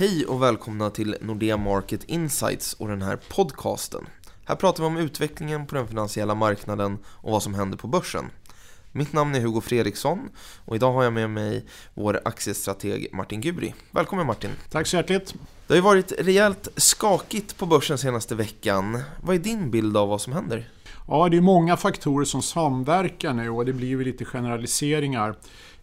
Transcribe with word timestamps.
Hej 0.00 0.26
och 0.26 0.42
välkomna 0.42 0.90
till 0.90 1.16
Nordea 1.20 1.56
Market 1.56 2.04
Insights 2.04 2.74
och 2.74 2.88
den 2.88 3.02
här 3.02 3.16
podcasten. 3.16 4.06
Här 4.44 4.56
pratar 4.56 4.82
vi 4.82 4.86
om 4.86 4.96
utvecklingen 4.96 5.66
på 5.66 5.74
den 5.74 5.88
finansiella 5.88 6.34
marknaden 6.34 6.98
och 7.04 7.32
vad 7.32 7.42
som 7.42 7.54
händer 7.54 7.78
på 7.78 7.86
börsen. 7.86 8.24
Mitt 8.92 9.12
namn 9.12 9.34
är 9.34 9.40
Hugo 9.40 9.60
Fredriksson 9.60 10.30
och 10.64 10.76
idag 10.76 10.92
har 10.92 11.04
jag 11.04 11.12
med 11.12 11.30
mig 11.30 11.64
vår 11.94 12.20
aktiestrateg 12.24 13.08
Martin 13.12 13.40
Guri. 13.40 13.74
Välkommen 13.90 14.26
Martin! 14.26 14.50
Tack 14.70 14.86
så 14.86 14.96
hjärtligt! 14.96 15.34
Det 15.66 15.72
har 15.72 15.76
ju 15.76 15.82
varit 15.82 16.12
rejält 16.18 16.68
skakigt 16.76 17.58
på 17.58 17.66
börsen 17.66 17.98
senaste 17.98 18.34
veckan. 18.34 19.02
Vad 19.22 19.36
är 19.36 19.40
din 19.40 19.70
bild 19.70 19.96
av 19.96 20.08
vad 20.08 20.20
som 20.20 20.32
händer? 20.32 20.70
Ja, 21.08 21.28
det 21.28 21.36
är 21.36 21.40
många 21.40 21.76
faktorer 21.76 22.24
som 22.24 22.42
samverkar 22.42 23.32
nu 23.32 23.50
och 23.50 23.64
det 23.64 23.72
blir 23.72 23.88
ju 23.88 24.04
lite 24.04 24.24
generaliseringar. 24.24 25.34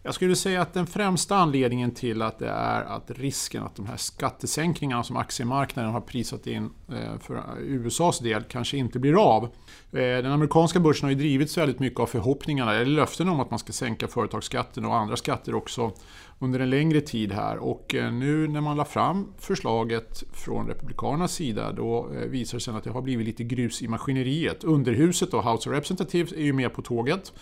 Jag 0.06 0.14
skulle 0.14 0.36
säga 0.36 0.62
att 0.62 0.74
den 0.74 0.86
främsta 0.86 1.36
anledningen 1.36 1.90
till 1.90 2.22
att 2.22 2.38
det 2.38 2.48
är 2.48 2.82
att 2.82 3.10
risken 3.10 3.62
att 3.62 3.76
de 3.76 3.86
här 3.86 3.96
skattesänkningarna 3.96 5.02
som 5.02 5.16
aktiemarknaden 5.16 5.92
har 5.92 6.00
prisat 6.00 6.46
in 6.46 6.70
eh, 6.88 7.18
för 7.20 7.36
eh, 7.36 7.42
USAs 7.58 8.18
del 8.18 8.42
kanske 8.42 8.76
inte 8.76 8.98
blir 8.98 9.22
av. 9.22 9.44
Eh, 9.44 9.50
den 9.92 10.32
amerikanska 10.32 10.80
börsen 10.80 11.04
har 11.04 11.10
ju 11.10 11.18
drivits 11.18 11.58
väldigt 11.58 11.78
mycket 11.78 12.00
av 12.00 12.06
förhoppningarna, 12.06 12.74
eller 12.74 12.90
löften 12.90 13.28
om 13.28 13.40
att 13.40 13.50
man 13.50 13.58
ska 13.58 13.72
sänka 13.72 14.08
företagsskatten 14.08 14.84
och 14.84 14.96
andra 14.96 15.16
skatter 15.16 15.54
också 15.54 15.92
under 16.38 16.60
en 16.60 16.70
längre 16.70 17.00
tid 17.00 17.32
här. 17.32 17.56
Och 17.56 17.94
nu 17.94 18.48
när 18.48 18.60
man 18.60 18.76
la 18.76 18.84
fram 18.84 19.32
förslaget 19.38 20.24
från 20.32 20.66
Republikanernas 20.66 21.32
sida 21.32 21.72
då 21.72 22.08
visar 22.26 22.58
det 22.58 22.64
sig 22.64 22.74
att 22.74 22.84
det 22.84 22.90
har 22.90 23.02
blivit 23.02 23.26
lite 23.26 23.44
grus 23.44 23.82
i 23.82 23.88
maskineriet. 23.88 24.64
Underhuset 24.64 25.34
och 25.34 25.44
House 25.44 25.68
of 25.68 25.74
Representatives 25.74 26.32
är 26.32 26.42
ju 26.42 26.52
med 26.52 26.74
på 26.74 26.82
tåget. 26.82 27.32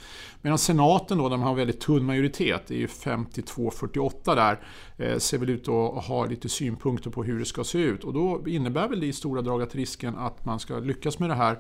Medan 0.42 0.58
senaten 0.58 1.18
då, 1.18 1.28
de 1.28 1.42
har 1.42 1.54
väldigt 1.54 1.80
tunn 1.80 2.04
majoritet, 2.04 2.53
det 2.66 2.74
är 2.74 2.78
ju 2.78 2.86
52-48 2.86 4.34
där, 4.34 4.60
eh, 4.96 5.18
ser 5.18 5.38
väl 5.38 5.50
ut 5.50 5.68
att 5.68 6.04
ha 6.04 6.26
lite 6.26 6.48
synpunkter 6.48 7.10
på 7.10 7.24
hur 7.24 7.38
det 7.38 7.44
ska 7.44 7.64
se 7.64 7.78
ut. 7.78 8.04
Och 8.04 8.12
då 8.12 8.42
innebär 8.46 8.88
väl 8.88 9.00
det 9.00 9.06
i 9.06 9.12
stora 9.12 9.42
drag 9.42 9.62
att 9.62 9.74
risken 9.74 10.18
att 10.18 10.44
man 10.44 10.60
ska 10.60 10.78
lyckas 10.78 11.18
med 11.18 11.30
det 11.30 11.34
här 11.34 11.58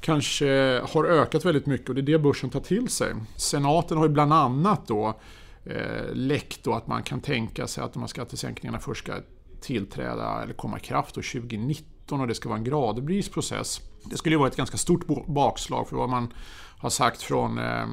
kanske 0.00 0.80
har 0.88 1.04
ökat 1.04 1.44
väldigt 1.44 1.66
mycket 1.66 1.88
och 1.88 1.94
det 1.94 2.00
är 2.00 2.02
det 2.02 2.18
börsen 2.18 2.50
tar 2.50 2.60
till 2.60 2.88
sig. 2.88 3.14
Senaten 3.36 3.98
har 3.98 4.04
ju 4.04 4.12
bland 4.12 4.32
annat 4.32 4.86
då 4.86 5.20
eh, 5.64 6.12
läckt 6.12 6.64
då 6.64 6.74
att 6.74 6.86
man 6.86 7.02
kan 7.02 7.20
tänka 7.20 7.66
sig 7.66 7.84
att 7.84 7.92
de 7.92 8.02
här 8.02 8.06
skattesänkningarna 8.06 8.78
först 8.78 9.04
ska 9.04 9.14
tillträda 9.60 10.42
eller 10.42 10.54
komma 10.54 10.78
i 10.78 10.80
kraft 10.80 11.14
2019 11.14 11.97
och 12.12 12.26
det 12.26 12.34
ska 12.34 12.48
vara 12.48 12.58
en 12.58 12.64
gradvis 12.64 13.28
process. 13.28 13.80
Det 14.04 14.16
skulle 14.16 14.34
ju 14.34 14.38
vara 14.38 14.48
ett 14.48 14.56
ganska 14.56 14.76
stort 14.76 15.06
bakslag 15.26 15.88
för 15.88 15.96
vad 15.96 16.08
man 16.08 16.32
har 16.78 16.90
sagt 16.90 17.22
från 17.22 17.58
eh, 17.58 17.86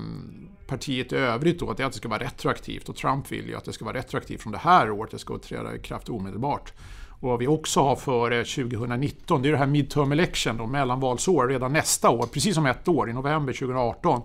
partiet 0.67 1.13
i 1.13 1.15
övrigt 1.15 1.59
då, 1.59 1.69
att 1.69 1.77
det 1.77 1.91
ska 1.91 2.09
vara 2.09 2.23
retroaktivt. 2.23 2.89
Och 2.89 2.95
Trump 2.95 3.31
vill 3.31 3.47
ju 3.47 3.55
att 3.55 3.65
det 3.65 3.73
ska 3.73 3.85
vara 3.85 3.97
retroaktivt 3.97 4.41
från 4.41 4.51
det 4.51 4.57
här 4.57 4.91
året, 4.91 5.11
det 5.11 5.19
ska 5.19 5.37
träda 5.37 5.75
i 5.75 5.79
kraft 5.79 6.09
omedelbart. 6.09 6.73
Och 7.19 7.29
vad 7.29 7.39
vi 7.39 7.47
också 7.47 7.79
har 7.79 7.95
före 7.95 8.43
2019, 8.43 9.41
det 9.41 9.49
är 9.49 9.51
det 9.51 9.57
här 9.57 9.65
midterm 9.65 10.11
election, 10.11 10.57
då, 10.57 10.65
mellanvalsår, 10.65 11.47
redan 11.47 11.73
nästa 11.73 12.09
år, 12.09 12.25
precis 12.25 12.57
om 12.57 12.65
ett 12.65 12.87
år, 12.87 13.09
i 13.09 13.13
november 13.13 13.53
2018. 13.53 14.21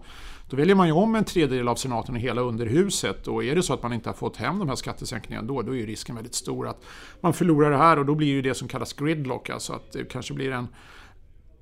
Då 0.51 0.57
väljer 0.57 0.75
man 0.75 0.87
ju 0.87 0.93
om 0.93 1.15
en 1.15 1.25
tredjedel 1.25 1.69
av 1.69 1.75
senaten 1.75 2.15
och 2.15 2.21
hela 2.21 2.41
underhuset 2.41 3.29
och 3.29 3.45
är 3.45 3.55
det 3.55 3.63
så 3.63 3.75
att 3.75 3.83
man 3.83 3.93
inte 3.93 4.09
har 4.09 4.15
fått 4.15 4.37
hem 4.37 4.59
de 4.59 4.69
här 4.69 4.77
skattesänkningarna 4.77 5.47
då, 5.47 5.63
då 5.63 5.73
är 5.73 5.77
ju 5.77 5.87
risken 5.87 6.15
väldigt 6.15 6.35
stor 6.35 6.69
att 6.69 6.83
man 7.21 7.33
förlorar 7.33 7.71
det 7.71 7.77
här 7.77 7.99
och 7.99 8.07
då 8.07 8.15
blir 8.15 8.43
det 8.43 8.49
det 8.49 8.55
som 8.55 8.69
kallas 8.69 8.93
gridlock, 8.93 9.51
alltså 9.51 9.73
att 9.73 9.93
det 9.93 10.05
kanske 10.05 10.35
blir 10.35 10.53
en 10.53 10.69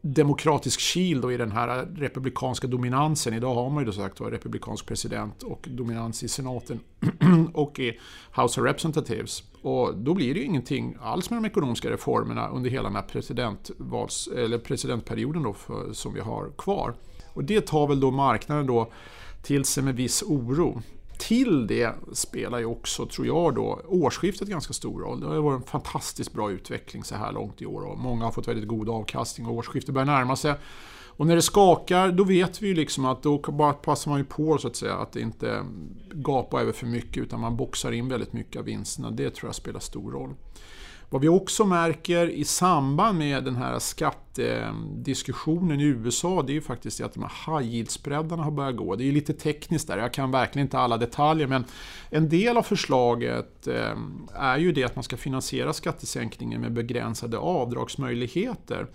demokratisk 0.00 0.80
kil 0.80 1.20
då 1.20 1.33
i 1.33 1.36
den 1.36 1.53
här 1.53 1.89
republikanska 1.97 2.67
dominansen. 2.67 3.34
Idag 3.34 3.55
har 3.55 3.70
man 3.70 3.83
ju 3.83 3.86
då 3.86 3.92
sagt 3.92 4.20
var 4.20 4.30
republikansk 4.30 4.86
president 4.86 5.42
och 5.42 5.69
dominans 5.70 6.23
i 6.23 6.28
senaten 6.28 6.80
och 7.55 7.78
i 7.78 7.98
House 8.36 8.61
of 8.61 8.67
Representatives. 8.67 9.42
Och 9.62 9.97
då 9.97 10.14
blir 10.14 10.34
det 10.34 10.41
ju 10.41 10.47
ingenting 10.47 10.97
alls 11.01 11.31
med 11.31 11.42
de 11.42 11.47
ekonomiska 11.47 11.91
reformerna 11.91 12.48
under 12.48 12.70
hela 12.70 12.89
den 12.89 12.97
här 12.97 13.03
presidentvals, 13.03 14.28
eller 14.37 14.59
presidentperioden 14.59 15.42
då 15.42 15.53
för, 15.53 15.92
som 15.92 16.14
vi 16.14 16.20
har 16.20 16.51
kvar. 16.58 16.95
Och 17.33 17.45
det 17.45 17.61
tar 17.61 17.86
väl 17.86 18.01
då 18.01 18.11
marknaden 18.11 18.67
då 18.67 18.92
till 19.42 19.64
sig 19.64 19.83
med 19.83 19.96
viss 19.96 20.23
oro 20.23 20.83
till 21.19 21.67
det 21.67 21.95
spelar 22.13 22.58
ju 22.58 22.64
också, 22.64 23.07
tror 23.07 23.27
jag, 23.27 23.55
då, 23.55 23.80
årsskiftet 23.86 24.48
ganska 24.48 24.73
stor 24.73 25.01
roll. 25.01 25.20
Det 25.20 25.27
har 25.27 25.36
varit 25.36 25.61
en 25.61 25.67
fantastiskt 25.67 26.33
bra 26.33 26.51
utveckling 26.51 27.05
så 27.05 27.14
här 27.14 27.33
långt 27.33 27.63
i 27.63 27.67
år 27.67 27.80
och 27.80 27.98
många 27.98 28.25
har 28.25 28.33
fått 28.33 28.48
väldigt 28.48 28.69
god 28.69 28.89
avkastning 28.89 29.46
och 29.46 29.55
årsskiftet 29.55 29.95
börjar 29.95 30.07
närma 30.07 30.36
sig. 30.36 30.55
Och 31.18 31.27
när 31.27 31.36
det 31.36 31.42
skakar, 31.42 32.12
då 32.12 32.24
vet 32.24 32.62
vi 32.62 32.68
ju 32.68 32.74
liksom 32.74 33.05
att 33.05 33.23
då 33.23 33.39
bara 33.39 33.73
passar 33.73 34.11
man 34.11 34.20
ju 34.20 34.24
på 34.24 34.58
så 34.58 34.68
att 34.68 34.77
säga 34.77 34.95
att 34.95 35.12
det 35.12 35.20
inte 35.20 35.64
gapar 36.12 36.61
över 36.61 36.73
för 36.73 36.86
mycket 36.86 37.23
utan 37.23 37.40
man 37.40 37.56
boxar 37.56 37.92
in 37.92 38.08
väldigt 38.08 38.33
mycket 38.33 38.56
av 38.56 38.64
vinsterna. 38.64 39.11
Det 39.11 39.30
tror 39.30 39.48
jag 39.48 39.55
spelar 39.55 39.80
stor 39.80 40.12
roll. 40.12 40.34
Vad 41.11 41.20
vi 41.20 41.28
också 41.28 41.64
märker 41.64 42.30
i 42.30 42.45
samband 42.45 43.18
med 43.18 43.45
den 43.45 43.57
här 43.57 43.78
skattediskussionen 43.78 45.80
i 45.80 45.84
USA, 45.84 46.42
det 46.42 46.52
är 46.52 46.55
ju 46.55 46.61
faktiskt 46.61 47.01
att 47.01 47.14
de 47.14 47.23
här 47.23 47.61
high 47.61 47.74
yield-spreadarna 47.74 48.42
har 48.42 48.51
börjat 48.51 48.77
gå. 48.77 48.96
Det 48.96 49.05
är 49.05 49.12
lite 49.12 49.33
tekniskt 49.33 49.89
där, 49.89 49.98
jag 49.98 50.14
kan 50.14 50.30
verkligen 50.30 50.67
inte 50.67 50.78
alla 50.78 50.96
detaljer, 50.96 51.46
men 51.46 51.64
en 52.11 52.28
del 52.28 52.57
av 52.57 52.62
förslaget 52.62 53.67
eh, 53.67 53.96
är 54.34 54.58
ju 54.58 54.73
det 54.73 54.84
att 54.84 54.96
man 54.96 55.05
ska 55.05 55.17
finansiera 55.17 55.73
skattesänkningen 55.73 56.61
med 56.61 56.73
begränsade 56.73 57.39
avdragsmöjligheter. 57.39 58.86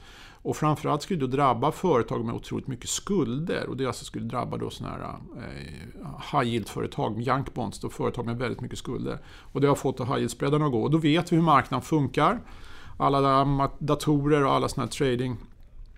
Och 0.43 0.55
framförallt 0.57 1.01
skulle 1.01 1.19
det 1.19 1.27
drabba 1.27 1.71
företag 1.71 2.25
med 2.25 2.35
otroligt 2.35 2.67
mycket 2.67 2.89
skulder. 2.89 3.69
Och 3.69 3.77
det 3.77 3.85
alltså 3.85 4.05
skulle 4.05 4.25
drabba 4.25 4.57
då 4.57 4.69
sådana 4.69 4.95
här 4.95 5.15
eh, 5.37 6.39
high 6.39 6.53
yield-företag, 6.53 7.21
junk 7.21 7.53
bonds, 7.53 7.79
då 7.79 7.89
företag 7.89 8.25
med 8.25 8.37
väldigt 8.37 8.61
mycket 8.61 8.79
skulder. 8.79 9.19
Och 9.25 9.61
det 9.61 9.67
har 9.67 9.75
fått 9.75 9.99
high 9.99 10.17
yield-spreadarna 10.17 10.65
att 10.65 10.71
gå. 10.71 10.83
Och 10.83 10.91
då 10.91 10.97
vet 10.97 11.31
vi 11.31 11.35
hur 11.35 11.43
marknaden 11.43 11.81
funkar. 11.81 12.41
Alla 12.97 13.69
datorer 13.79 14.45
och 14.45 14.53
alla 14.53 14.69
sådana 14.69 14.85
här 14.85 14.91
trading 14.91 15.37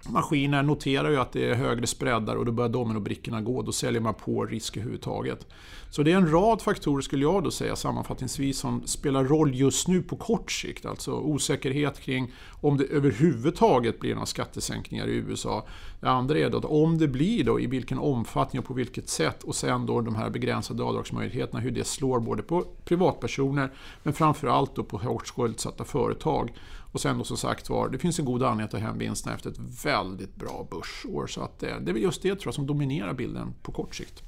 maskiner 0.09 0.63
noterar 0.63 1.09
ju 1.09 1.17
att 1.17 1.31
det 1.31 1.49
är 1.49 1.55
högre 1.55 1.87
spreadar 1.87 2.35
och 2.35 2.45
då 2.45 2.51
börjar 2.51 2.69
dominobrickorna 2.69 3.41
gå. 3.41 3.61
Då 3.61 3.71
säljer 3.71 4.01
man 4.01 4.13
på 4.13 4.45
risk 4.45 4.77
överhuvudtaget. 4.77 5.47
Så 5.89 6.03
det 6.03 6.11
är 6.11 6.15
en 6.15 6.31
rad 6.31 6.61
faktorer 6.61 7.01
skulle 7.01 7.23
jag 7.23 7.43
då 7.43 7.51
säga 7.51 7.75
sammanfattningsvis 7.75 8.59
som 8.59 8.87
spelar 8.87 9.23
roll 9.23 9.55
just 9.55 9.87
nu 9.87 10.01
på 10.01 10.15
kort 10.15 10.51
sikt. 10.51 10.85
Alltså 10.85 11.11
osäkerhet 11.11 11.99
kring 11.99 12.31
om 12.61 12.77
det 12.77 12.83
överhuvudtaget 12.85 13.99
blir 13.99 14.13
några 14.13 14.25
skattesänkningar 14.25 15.07
i 15.07 15.15
USA. 15.15 15.65
Det 15.99 16.09
andra 16.09 16.39
är 16.39 16.49
då 16.49 16.57
att 16.57 16.65
om 16.65 16.97
det 16.97 17.07
blir 17.07 17.43
då 17.43 17.59
i 17.59 17.67
vilken 17.67 17.99
omfattning 17.99 18.59
och 18.59 18.65
på 18.65 18.73
vilket 18.73 19.09
sätt 19.09 19.43
och 19.43 19.55
sen 19.55 19.85
då 19.85 20.01
de 20.01 20.15
här 20.15 20.29
begränsade 20.29 20.83
avdragsmöjligheterna 20.83 21.59
hur 21.59 21.71
det 21.71 21.87
slår 21.87 22.19
både 22.19 22.43
på 22.43 22.65
privatpersoner 22.85 23.71
men 24.03 24.13
framförallt 24.13 24.75
då 24.75 24.83
på 24.83 24.97
hårt 24.97 25.27
skuldsatta 25.27 25.83
företag. 25.83 26.51
Och 26.95 27.01
sen 27.01 27.17
då 27.17 27.23
som 27.23 27.37
sagt 27.37 27.69
var, 27.69 27.89
det 27.89 27.97
finns 27.97 28.19
en 28.19 28.25
god 28.25 28.43
anledning 28.43 28.65
att 28.65 28.71
ta 28.71 28.77
hem 28.77 28.97
vinsterna 28.97 29.35
efter 29.35 29.49
ett 29.49 29.85
väldigt 29.85 30.35
bra 30.35 30.67
börsår. 30.71 31.27
Så 31.27 31.41
att 31.41 31.59
det, 31.59 31.79
det 31.79 31.91
är 31.91 31.93
väl 31.93 32.03
just 32.03 32.21
det 32.21 32.29
tror 32.29 32.47
jag 32.47 32.53
som 32.53 32.67
dominerar 32.67 33.13
bilden 33.13 33.53
på 33.61 33.71
kort 33.71 33.95
sikt. 33.95 34.23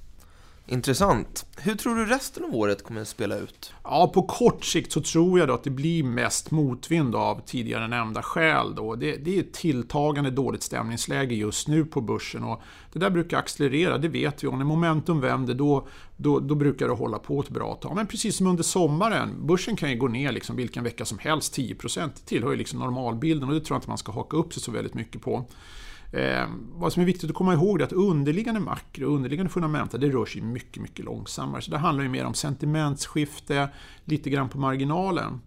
Intressant. 0.70 1.46
Hur 1.58 1.76
tror 1.76 1.96
du 1.96 2.06
resten 2.06 2.44
av 2.44 2.56
året 2.56 2.84
kommer 2.84 3.02
att 3.02 3.08
spela 3.08 3.36
ut? 3.38 3.74
Ja, 3.84 4.12
på 4.14 4.22
kort 4.22 4.66
sikt 4.66 4.92
så 4.92 5.02
tror 5.02 5.40
jag 5.40 5.48
då 5.48 5.54
att 5.54 5.64
det 5.64 5.70
blir 5.70 6.04
mest 6.04 6.52
motvind 6.52 7.16
av 7.16 7.42
tidigare 7.46 7.88
nämnda 7.88 8.22
skäl. 8.22 8.76
Då. 8.76 8.96
Det, 8.96 9.16
det 9.16 9.36
är 9.36 9.40
ett 9.40 9.54
tilltagande 9.54 10.32
dåligt 10.32 10.64
stämningsläge 10.64 11.36
just 11.36 11.68
nu 11.68 11.86
på 11.86 12.02
börsen 12.02 12.44
och 12.44 12.62
det 12.94 13.00
där 13.00 13.10
brukar 13.10 13.38
accelerera, 13.38 13.98
det 13.98 14.08
vet 14.08 14.44
vi. 14.44 14.48
Och 14.48 14.58
när 14.58 14.66
momentum 14.66 15.22
vänder 15.22 15.54
då, 15.54 15.88
då, 16.18 16.40
då 16.40 16.56
brukar 16.56 16.88
det 16.88 16.94
hålla 16.94 17.20
på 17.20 17.42
ett 17.42 17.50
bra 17.50 17.76
tag. 17.76 17.96
Men 17.96 18.08
precis 18.08 18.38
som 18.38 18.48
under 18.48 18.64
sommaren, 18.64 19.48
börsen 19.48 19.76
kan 19.76 19.92
ju 19.92 19.98
gå 19.98 20.08
ner 20.08 20.32
liksom 20.32 20.56
vilken 20.56 20.84
vecka 20.84 21.06
som 21.06 21.18
helst, 21.18 21.58
10%. 21.58 22.10
Det 22.16 22.26
tillhör 22.26 22.52
ju 22.52 22.58
liksom 22.58 22.80
normalbilden 22.80 23.50
och 23.50 23.56
det 23.56 23.62
tror 23.62 23.76
jag 23.76 23.80
inte 23.80 23.90
man 23.90 23.98
ska 23.98 24.12
haka 24.12 24.38
upp 24.38 24.54
sig 24.54 24.64
så 24.64 24.72
väldigt 24.72 24.94
mycket 24.94 25.22
på. 25.22 25.46
Eh, 26.12 26.45
vad 26.73 26.94
som 26.94 27.01
är 27.01 27.06
viktigt 27.06 27.29
att 27.29 27.35
komma 27.35 27.53
ihåg 27.53 27.81
är 27.81 27.85
att 27.85 27.91
underliggande 27.91 28.59
makro, 28.59 29.06
underliggande 29.06 29.51
fundamenta, 29.51 29.97
det 29.97 30.09
rör 30.09 30.25
sig 30.25 30.41
mycket, 30.41 30.81
mycket 30.81 31.06
långsammare. 31.06 31.62
Så 31.62 31.72
det 31.72 31.78
handlar 31.78 32.03
ju 32.03 32.09
mer 32.09 32.25
om 32.25 32.34
sentimentsskifte, 32.34 33.69
lite 34.06 34.29
grann 34.29 34.50
på 34.50 34.57
marginalen. 34.57 35.42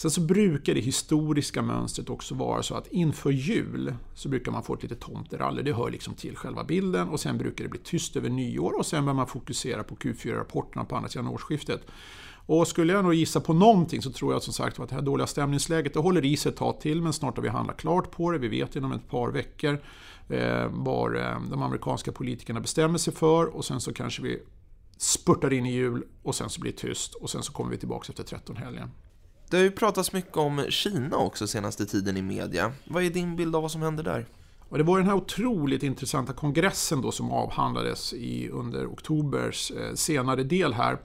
Sen 0.00 0.10
så 0.10 0.20
brukar 0.20 0.74
det 0.74 0.80
historiska 0.80 1.62
mönstret 1.62 2.10
också 2.10 2.34
vara 2.34 2.62
så 2.62 2.74
att 2.74 2.86
inför 2.86 3.30
jul 3.30 3.94
så 4.14 4.28
brukar 4.28 4.52
man 4.52 4.62
få 4.62 4.74
ett 4.74 4.82
litet 4.82 5.00
tomterally. 5.00 5.62
Det 5.62 5.72
hör 5.72 5.90
liksom 5.90 6.14
till 6.14 6.36
själva 6.36 6.64
bilden 6.64 7.08
och 7.08 7.20
sen 7.20 7.38
brukar 7.38 7.64
det 7.64 7.70
bli 7.70 7.80
tyst 7.80 8.16
över 8.16 8.28
nyår 8.28 8.78
och 8.78 8.86
sen 8.86 9.04
börjar 9.04 9.14
man 9.14 9.26
fokusera 9.26 9.82
på 9.82 9.96
Q4-rapporterna 9.96 10.84
på 10.84 10.96
andra 10.96 11.08
sidan 11.08 11.28
årsskiftet. 11.28 11.86
Och 12.52 12.68
skulle 12.68 12.92
jag 12.92 13.04
nog 13.04 13.14
gissa 13.14 13.40
på 13.40 13.52
någonting 13.52 14.02
så 14.02 14.12
tror 14.12 14.32
jag 14.32 14.42
som 14.42 14.52
sagt 14.52 14.80
att 14.80 14.88
det 14.88 14.94
här 14.94 15.02
dåliga 15.02 15.26
stämningsläget 15.26 15.94
det 15.94 16.00
håller 16.00 16.24
i 16.24 16.36
sig 16.36 16.50
ett 16.50 16.56
tag 16.56 16.80
till 16.80 17.02
men 17.02 17.12
snart 17.12 17.36
har 17.36 17.42
vi 17.42 17.48
handlat 17.48 17.76
klart 17.76 18.10
på 18.10 18.30
det. 18.30 18.38
Vi 18.38 18.48
vet 18.48 18.76
inom 18.76 18.92
ett 18.92 19.08
par 19.08 19.28
veckor 19.28 19.78
eh, 20.28 20.66
vad 20.70 21.16
eh, 21.16 21.40
de 21.50 21.62
amerikanska 21.62 22.12
politikerna 22.12 22.60
bestämmer 22.60 22.98
sig 22.98 23.14
för 23.14 23.46
och 23.46 23.64
sen 23.64 23.80
så 23.80 23.92
kanske 23.92 24.22
vi 24.22 24.42
spurtar 24.96 25.52
in 25.52 25.66
i 25.66 25.72
jul 25.72 26.04
och 26.22 26.34
sen 26.34 26.50
så 26.50 26.60
blir 26.60 26.72
det 26.72 26.78
tyst 26.78 27.14
och 27.14 27.30
sen 27.30 27.42
så 27.42 27.52
kommer 27.52 27.70
vi 27.70 27.76
tillbaka 27.76 28.12
efter 28.12 28.36
13-helgen. 28.36 28.90
Det 29.50 29.56
har 29.56 29.64
ju 29.64 29.70
pratats 29.70 30.12
mycket 30.12 30.36
om 30.36 30.64
Kina 30.68 31.16
också 31.16 31.46
senaste 31.46 31.86
tiden 31.86 32.16
i 32.16 32.22
media. 32.22 32.72
Vad 32.84 33.04
är 33.04 33.10
din 33.10 33.36
bild 33.36 33.56
av 33.56 33.62
vad 33.62 33.70
som 33.70 33.82
händer 33.82 34.04
där? 34.04 34.26
Och 34.68 34.78
det 34.78 34.84
var 34.84 34.98
den 34.98 35.06
här 35.06 35.14
otroligt 35.14 35.82
intressanta 35.82 36.32
kongressen 36.32 37.02
då 37.02 37.12
som 37.12 37.30
avhandlades 37.30 38.12
i, 38.12 38.48
under 38.48 38.86
oktobers 38.86 39.70
eh, 39.70 39.94
senare 39.94 40.42
del 40.42 40.72
här. 40.72 40.98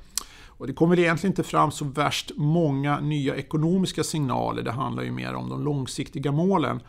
Och 0.57 0.67
det 0.67 0.73
kommer 0.73 0.99
egentligen 0.99 1.31
inte 1.31 1.43
fram 1.43 1.71
så 1.71 1.85
värst 1.85 2.31
många 2.35 2.99
nya 2.99 3.35
ekonomiska 3.35 4.03
signaler. 4.03 4.63
Det 4.63 4.71
handlar 4.71 5.03
ju 5.03 5.11
mer 5.11 5.33
om 5.33 5.49
de 5.49 5.63
långsiktiga 5.63 6.31
målen. 6.31 6.79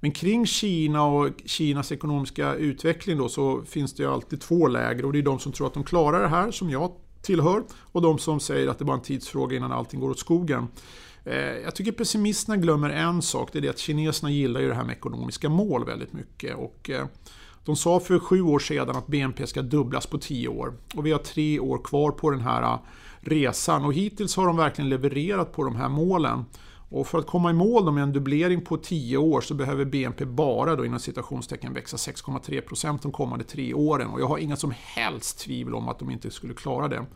Men 0.00 0.12
kring 0.12 0.46
Kina 0.46 1.04
och 1.04 1.28
Kinas 1.44 1.92
ekonomiska 1.92 2.54
utveckling 2.54 3.18
då 3.18 3.28
så 3.28 3.62
finns 3.62 3.94
det 3.94 4.02
ju 4.02 4.12
alltid 4.12 4.40
två 4.40 4.66
läger 4.66 5.04
och 5.04 5.12
det 5.12 5.18
är 5.18 5.22
de 5.22 5.38
som 5.38 5.52
tror 5.52 5.66
att 5.66 5.74
de 5.74 5.84
klarar 5.84 6.22
det 6.22 6.28
här 6.28 6.50
som 6.50 6.70
jag 6.70 6.92
tillhör 7.22 7.62
och 7.80 8.02
de 8.02 8.18
som 8.18 8.40
säger 8.40 8.68
att 8.68 8.78
det 8.78 8.84
bara 8.84 8.92
är 8.92 8.98
en 8.98 9.04
tidsfråga 9.04 9.56
innan 9.56 9.72
allting 9.72 10.00
går 10.00 10.10
åt 10.10 10.18
skogen. 10.18 10.68
Eh, 11.24 11.36
jag 11.36 11.74
tycker 11.74 11.92
pessimisterna 11.92 12.56
glömmer 12.56 12.90
en 12.90 13.22
sak, 13.22 13.48
det 13.52 13.58
är 13.58 13.62
det 13.62 13.68
att 13.68 13.78
kineserna 13.78 14.30
gillar 14.30 14.60
ju 14.60 14.68
det 14.68 14.74
här 14.74 14.84
med 14.84 14.96
ekonomiska 14.96 15.48
mål 15.48 15.84
väldigt 15.84 16.12
mycket. 16.12 16.56
Och 16.56 16.90
eh, 16.90 17.06
de 17.64 17.76
sa 17.76 18.00
för 18.00 18.18
sju 18.18 18.42
år 18.42 18.58
sedan 18.58 18.96
att 18.96 19.06
BNP 19.06 19.46
ska 19.46 19.62
dubblas 19.62 20.06
på 20.06 20.18
tio 20.18 20.48
år 20.48 20.72
och 20.94 21.06
vi 21.06 21.12
har 21.12 21.18
tre 21.18 21.60
år 21.60 21.78
kvar 21.84 22.10
på 22.10 22.30
den 22.30 22.40
här 22.40 22.78
resan 23.24 23.84
och 23.84 23.94
hittills 23.94 24.36
har 24.36 24.46
de 24.46 24.56
verkligen 24.56 24.88
levererat 24.88 25.52
på 25.52 25.64
de 25.64 25.76
här 25.76 25.88
målen. 25.88 26.44
Och 26.88 27.06
för 27.06 27.18
att 27.18 27.26
komma 27.26 27.50
i 27.50 27.52
mål 27.52 27.92
med 27.92 28.02
en 28.02 28.12
dubblering 28.12 28.64
på 28.64 28.76
10 28.76 29.16
år 29.16 29.40
så 29.40 29.54
behöver 29.54 29.84
BNP 29.84 30.24
bara 30.24 30.76
då 30.76 30.84
inom 30.84 30.98
citationstecken 30.98 31.74
växa 31.74 31.96
6,3% 31.96 32.98
de 33.02 33.12
kommande 33.12 33.44
tre 33.44 33.74
åren. 33.74 34.08
Och 34.08 34.20
jag 34.20 34.26
har 34.26 34.38
inga 34.38 34.56
som 34.56 34.72
helst 34.76 35.38
tvivel 35.38 35.74
om 35.74 35.88
att 35.88 35.98
de 35.98 36.10
inte 36.10 36.30
skulle 36.30 36.54
klara 36.54 36.88
det. 36.88 37.06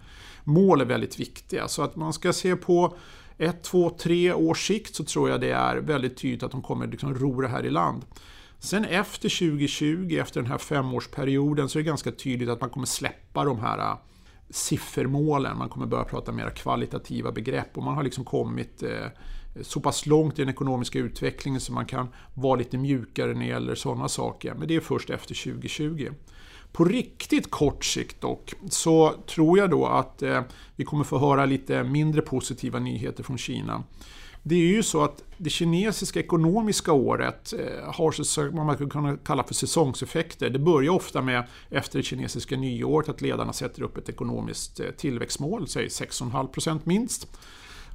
Mål 0.44 0.80
är 0.80 0.84
väldigt 0.84 1.20
viktiga, 1.20 1.68
så 1.68 1.82
att 1.82 1.96
man 1.96 2.12
ska 2.12 2.32
se 2.32 2.56
på 2.56 2.96
ett, 3.38 3.62
två, 3.62 3.90
tre 3.90 4.32
års 4.32 4.66
sikt 4.66 4.94
så 4.94 5.04
tror 5.04 5.30
jag 5.30 5.40
det 5.40 5.50
är 5.50 5.76
väldigt 5.76 6.16
tydligt 6.16 6.42
att 6.42 6.50
de 6.50 6.62
kommer 6.62 6.86
liksom 6.86 7.14
ro 7.14 7.40
det 7.40 7.48
här 7.48 7.66
i 7.66 7.70
land. 7.70 8.04
Sen 8.58 8.84
efter 8.84 9.48
2020, 9.48 10.18
efter 10.20 10.40
den 10.40 10.50
här 10.50 10.58
femårsperioden, 10.58 11.68
så 11.68 11.78
är 11.78 11.82
det 11.82 11.88
ganska 11.88 12.12
tydligt 12.12 12.48
att 12.48 12.60
man 12.60 12.70
kommer 12.70 12.86
släppa 12.86 13.44
de 13.44 13.58
här 13.58 13.96
siffermålen. 14.50 15.58
Man 15.58 15.68
kommer 15.68 15.86
börja 15.86 16.04
prata 16.04 16.32
mer 16.32 16.50
kvalitativa 16.50 17.32
begrepp 17.32 17.76
och 17.76 17.82
man 17.82 17.94
har 17.94 18.02
liksom 18.02 18.24
kommit 18.24 18.82
eh, 18.82 19.06
så 19.62 19.80
pass 19.80 20.06
långt 20.06 20.38
i 20.38 20.42
den 20.42 20.48
ekonomiska 20.48 20.98
utvecklingen 20.98 21.60
så 21.60 21.72
man 21.72 21.86
kan 21.86 22.08
vara 22.34 22.56
lite 22.56 22.78
mjukare 22.78 23.34
när 23.34 23.40
det 23.40 23.46
gäller 23.46 23.74
sådana 23.74 24.08
saker. 24.08 24.54
Men 24.54 24.68
det 24.68 24.76
är 24.76 24.80
först 24.80 25.10
efter 25.10 25.52
2020. 25.52 26.10
På 26.72 26.84
riktigt 26.84 27.50
kort 27.50 27.84
sikt 27.84 28.20
dock, 28.20 28.54
så 28.70 29.14
tror 29.26 29.58
jag 29.58 29.70
då 29.70 29.86
att 29.86 30.22
eh, 30.22 30.42
vi 30.76 30.84
kommer 30.84 31.04
få 31.04 31.18
höra 31.18 31.46
lite 31.46 31.84
mindre 31.84 32.22
positiva 32.22 32.78
nyheter 32.78 33.22
från 33.22 33.38
Kina. 33.38 33.82
Det 34.42 34.54
är 34.54 34.66
ju 34.66 34.82
så 34.82 35.04
att 35.04 35.22
det 35.36 35.50
kinesiska 35.50 36.20
ekonomiska 36.20 36.92
året 36.92 37.52
eh, 37.52 37.92
har 37.92 38.50
vad 38.50 38.66
man 38.66 38.74
skulle 38.74 38.90
kunna 38.90 39.16
kalla 39.16 39.44
för 39.44 39.54
säsongseffekter. 39.54 40.50
Det 40.50 40.58
börjar 40.58 40.92
ofta 40.92 41.22
med, 41.22 41.44
efter 41.70 41.98
det 41.98 42.02
kinesiska 42.02 42.56
nyåret, 42.56 43.08
att 43.08 43.20
ledarna 43.20 43.52
sätter 43.52 43.82
upp 43.82 43.96
ett 43.96 44.08
ekonomiskt 44.08 44.80
eh, 44.80 44.86
tillväxtmål, 44.86 45.68
säg 45.68 45.86
6,5% 45.86 46.80
minst. 46.84 47.28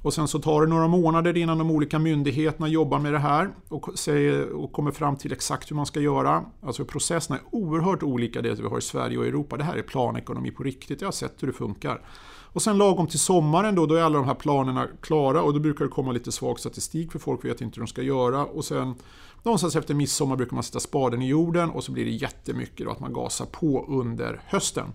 Och 0.04 0.14
sen 0.14 0.28
så 0.28 0.38
tar 0.38 0.60
det 0.60 0.66
några 0.66 0.88
månader 0.88 1.36
innan 1.36 1.58
de 1.58 1.70
olika 1.70 1.98
myndigheterna 1.98 2.68
jobbar 2.68 2.98
med 2.98 3.12
det 3.12 3.18
här 3.18 3.50
och, 3.68 3.98
säger, 3.98 4.48
och 4.52 4.72
kommer 4.72 4.90
fram 4.90 5.16
till 5.16 5.32
exakt 5.32 5.70
hur 5.70 5.76
man 5.76 5.86
ska 5.86 6.00
göra. 6.00 6.44
Alltså 6.62 6.84
processerna 6.84 7.38
är 7.38 7.44
oerhört 7.50 8.02
olika 8.02 8.42
det 8.42 8.54
vi 8.54 8.68
har 8.68 8.78
i 8.78 8.82
Sverige 8.82 9.18
och 9.18 9.26
Europa. 9.26 9.56
Det 9.56 9.64
här 9.64 9.76
är 9.76 9.82
planekonomi 9.82 10.50
på 10.50 10.62
riktigt, 10.62 11.00
jag 11.00 11.08
har 11.08 11.12
sett 11.12 11.42
hur 11.42 11.46
det 11.46 11.52
funkar. 11.52 12.00
Och 12.54 12.62
sen 12.62 12.78
lagom 12.78 13.06
till 13.06 13.18
sommaren 13.18 13.74
då, 13.74 13.86
då 13.86 13.94
är 13.94 14.02
alla 14.02 14.18
de 14.18 14.26
här 14.26 14.34
planerna 14.34 14.88
klara 15.00 15.42
och 15.42 15.54
då 15.54 15.60
brukar 15.60 15.84
det 15.84 15.90
komma 15.90 16.12
lite 16.12 16.32
svag 16.32 16.60
statistik 16.60 17.12
för 17.12 17.18
folk 17.18 17.44
vet 17.44 17.60
inte 17.60 17.76
hur 17.76 17.86
de 17.86 17.88
ska 17.88 18.02
göra. 18.02 18.44
Och 18.44 18.64
sen 18.64 18.94
någonstans 19.42 19.76
efter 19.76 19.94
midsommar 19.94 20.36
brukar 20.36 20.54
man 20.54 20.62
sätta 20.62 20.80
spaden 20.80 21.22
i 21.22 21.28
jorden 21.28 21.70
och 21.70 21.84
så 21.84 21.92
blir 21.92 22.04
det 22.04 22.10
jättemycket 22.10 22.86
då 22.86 22.92
att 22.92 23.00
man 23.00 23.12
gasar 23.12 23.46
på 23.46 23.86
under 23.88 24.40
hösten. 24.46 24.92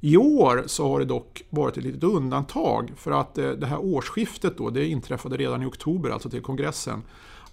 I 0.00 0.16
år 0.16 0.64
så 0.66 0.88
har 0.88 0.98
det 0.98 1.04
dock 1.04 1.42
varit 1.50 1.76
ett 1.76 1.84
litet 1.84 2.04
undantag 2.04 2.92
för 2.96 3.10
att 3.10 3.38
eh, 3.38 3.50
det 3.50 3.66
här 3.66 3.78
årsskiftet 3.78 4.58
då, 4.58 4.70
det 4.70 4.86
inträffade 4.86 5.36
redan 5.36 5.62
i 5.62 5.66
oktober, 5.66 6.10
alltså 6.10 6.30
till 6.30 6.42
kongressen. 6.42 7.02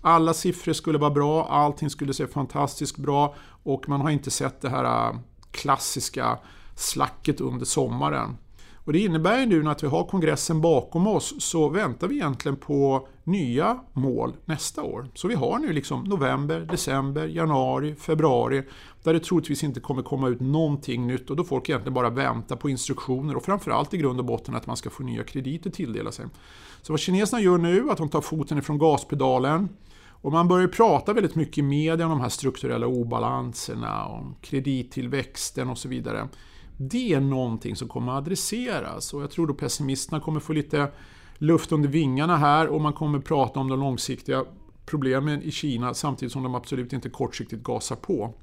Alla 0.02 0.34
siffror 0.34 0.74
skulle 0.74 0.98
vara 0.98 1.12
bra, 1.12 1.48
allting 1.48 1.90
skulle 1.90 2.14
se 2.14 2.28
fantastiskt 2.28 2.98
bra 2.98 3.36
och 3.64 3.90
man 3.90 4.02
har 4.02 4.10
inte 4.10 4.32
sett 4.32 4.62
det 4.62 4.70
här 4.70 5.10
eh, 5.10 5.20
klassiska 5.52 6.40
slacket 6.76 7.42
under 7.42 7.66
sommaren. 7.66 8.38
Och 8.90 8.94
det 8.94 9.00
innebär 9.00 9.40
ju 9.40 9.46
nu 9.46 9.70
att 9.70 9.84
vi 9.84 9.88
har 9.88 10.04
kongressen 10.04 10.62
bakom 10.62 11.08
oss 11.08 11.36
så 11.40 11.70
väntar 11.70 12.08
vi 12.08 12.16
egentligen 12.16 12.58
på 12.58 13.08
nya 13.24 13.80
mål 13.94 14.36
nästa 14.46 14.84
år. 14.84 15.08
Så 15.14 15.28
vi 15.28 15.36
har 15.36 15.60
nu 15.60 15.74
liksom 15.74 16.04
november, 16.04 16.60
december, 16.60 17.28
januari, 17.28 17.96
februari 17.96 18.64
där 19.04 19.14
det 19.14 19.20
troligtvis 19.20 19.64
inte 19.64 19.80
kommer 19.80 20.02
komma 20.02 20.28
ut 20.28 20.40
någonting 20.40 21.08
nytt 21.08 21.30
och 21.30 21.36
då 21.36 21.44
folk 21.44 21.70
egentligen 21.70 21.94
bara 21.94 22.10
väntar 22.10 22.56
på 22.56 22.70
instruktioner 22.70 23.36
och 23.36 23.46
framförallt 23.46 23.94
i 23.94 23.98
grund 23.98 24.20
och 24.20 24.26
botten 24.26 24.56
att 24.56 24.68
man 24.68 24.78
ska 24.78 24.90
få 24.90 25.04
nya 25.04 25.24
krediter 25.24 25.70
tilldela 25.70 26.12
sig. 26.12 26.26
Så 26.82 26.94
vad 26.94 27.00
kineserna 27.00 27.42
gör 27.42 27.58
nu 27.58 27.88
är 27.88 27.92
att 27.92 27.98
de 27.98 28.10
tar 28.10 28.22
foten 28.22 28.58
ifrån 28.58 28.78
gaspedalen 28.78 29.70
och 30.08 30.32
man 30.32 30.48
börjar 30.48 30.68
prata 30.68 31.14
väldigt 31.14 31.36
mycket 31.36 31.58
i 31.58 31.62
media 31.62 32.06
om 32.06 32.12
de 32.12 32.22
här 32.22 32.30
strukturella 32.30 32.88
obalanserna, 32.88 34.06
om 34.06 34.36
kredittillväxten 34.42 35.70
och 35.70 35.78
så 35.78 35.90
vidare. 35.90 36.28
Det 36.82 37.14
är 37.14 37.20
någonting 37.20 37.76
som 37.76 37.88
kommer 37.88 38.12
att 38.12 38.18
adresseras 38.18 39.14
och 39.14 39.22
jag 39.22 39.32
tror 39.32 39.48
då 39.48 39.54
pessimisterna 39.54 40.20
kommer 40.20 40.40
få 40.40 40.54
lite 40.54 40.92
luft 41.38 41.72
under 41.72 41.90
vingarna 41.90 42.38
här 42.38 42.68
och 42.68 42.82
man 42.82 42.94
kommer 42.94 43.20
prata 43.20 43.60
om 43.60 43.68
de 43.68 43.80
långsiktiga 43.80 44.46
problemen 44.86 45.42
i 45.42 45.52
Kina 45.52 45.94
samtidigt 45.94 46.32
som 46.32 46.44
de 46.44 46.56
absolut 46.56 46.94
inte 46.94 47.10
kortsiktigt 47.10 47.64
gasar 47.64 47.96
på. 47.96 48.34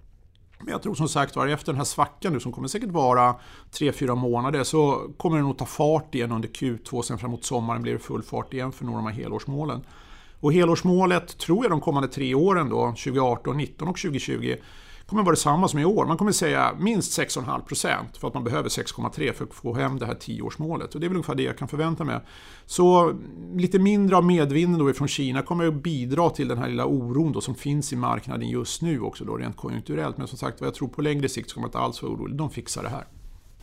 Men 0.59 0.69
jag 0.69 0.83
tror 0.83 0.95
som 0.95 1.09
sagt 1.09 1.37
var 1.37 1.47
efter 1.47 1.73
den 1.73 1.77
här 1.77 1.85
svackan 1.85 2.33
nu 2.33 2.41
som 2.41 2.53
kommer 2.53 2.69
säkert 2.69 2.91
vara 2.91 3.35
3-4 3.73 4.15
månader 4.15 4.65
så 4.65 5.11
kommer 5.17 5.37
den 5.37 5.47
att 5.47 5.59
ta 5.59 5.67
fart 5.67 6.15
igen 6.15 6.33
under 6.33 6.49
Q2 6.49 7.03
sen 7.03 7.19
framåt 7.19 7.45
sommaren 7.45 7.83
blir 7.83 7.93
det 7.93 7.99
full 7.99 8.23
fart 8.23 8.55
igen 8.55 8.73
för 8.73 8.85
några 8.85 8.99
av 8.99 9.05
de 9.05 9.13
här 9.13 9.23
helårsmålen. 9.23 9.81
Och 10.41 10.53
helårsmålet 10.53 11.39
tror 11.39 11.65
jag 11.65 11.71
de 11.71 11.81
kommande 11.81 12.09
tre 12.09 12.35
åren 12.35 12.69
då, 12.69 12.87
2018, 12.87 13.57
19 13.57 13.89
och 13.89 13.97
2020 13.97 14.57
kommer 15.07 15.23
vara 15.23 15.33
detsamma 15.33 15.69
som 15.69 15.81
i 15.81 15.85
år. 15.85 16.07
Man 16.07 16.17
kommer 16.17 16.33
säga 16.33 16.77
minst 16.79 17.19
6,5% 17.19 18.19
för 18.19 18.29
att 18.29 18.35
man 18.35 18.45
behöver 18.45 18.69
6,3% 18.69 19.33
för 19.33 19.45
att 19.45 19.55
få 19.55 19.75
hem 19.75 19.99
det 19.99 20.07
här 20.07 20.15
10-årsmålet. 20.15 20.95
Och 20.95 21.01
det 21.01 21.07
är 21.07 21.09
väl 21.09 21.17
ungefär 21.17 21.35
det 21.35 21.43
jag 21.43 21.59
kan 21.59 21.69
förvänta 21.69 22.05
mig. 22.05 22.21
Så 22.67 23.15
lite 23.55 23.79
mindre 23.79 24.17
av 24.17 24.25
medvinden 24.25 24.79
då 24.79 24.91
ifrån 24.91 25.09
Kina 25.09 25.43
kommer 25.43 25.67
att 25.67 25.75
bidra 25.75 26.31
till 26.31 26.49
den 26.49 26.59
här 26.59 26.69
lilla 26.69 26.87
oron 26.87 27.33
då 27.33 27.41
som 27.41 27.55
finns 27.55 27.93
i 27.93 27.97
marknaden 27.97 28.49
just 28.49 28.83
nu 28.83 29.01
också 29.01 29.25
då 29.25 29.37
rent 29.37 29.57
konjunkturellt. 29.57 30.19
Men 30.19 30.27
som 30.27 30.39
sagt 30.39 30.61
jag 30.61 30.75
tror 30.75 30.89
på 30.89 31.03
längre 31.03 31.29
sikt 31.29 31.51
så 31.51 31.55
kommer 31.55 31.63
man 31.63 31.69
inte 31.69 31.79
alls 31.79 32.03
vara 32.03 32.13
orolig. 32.13 32.37
De 32.37 32.51
fixar 32.51 32.83
det 32.83 32.89
här. 32.89 33.07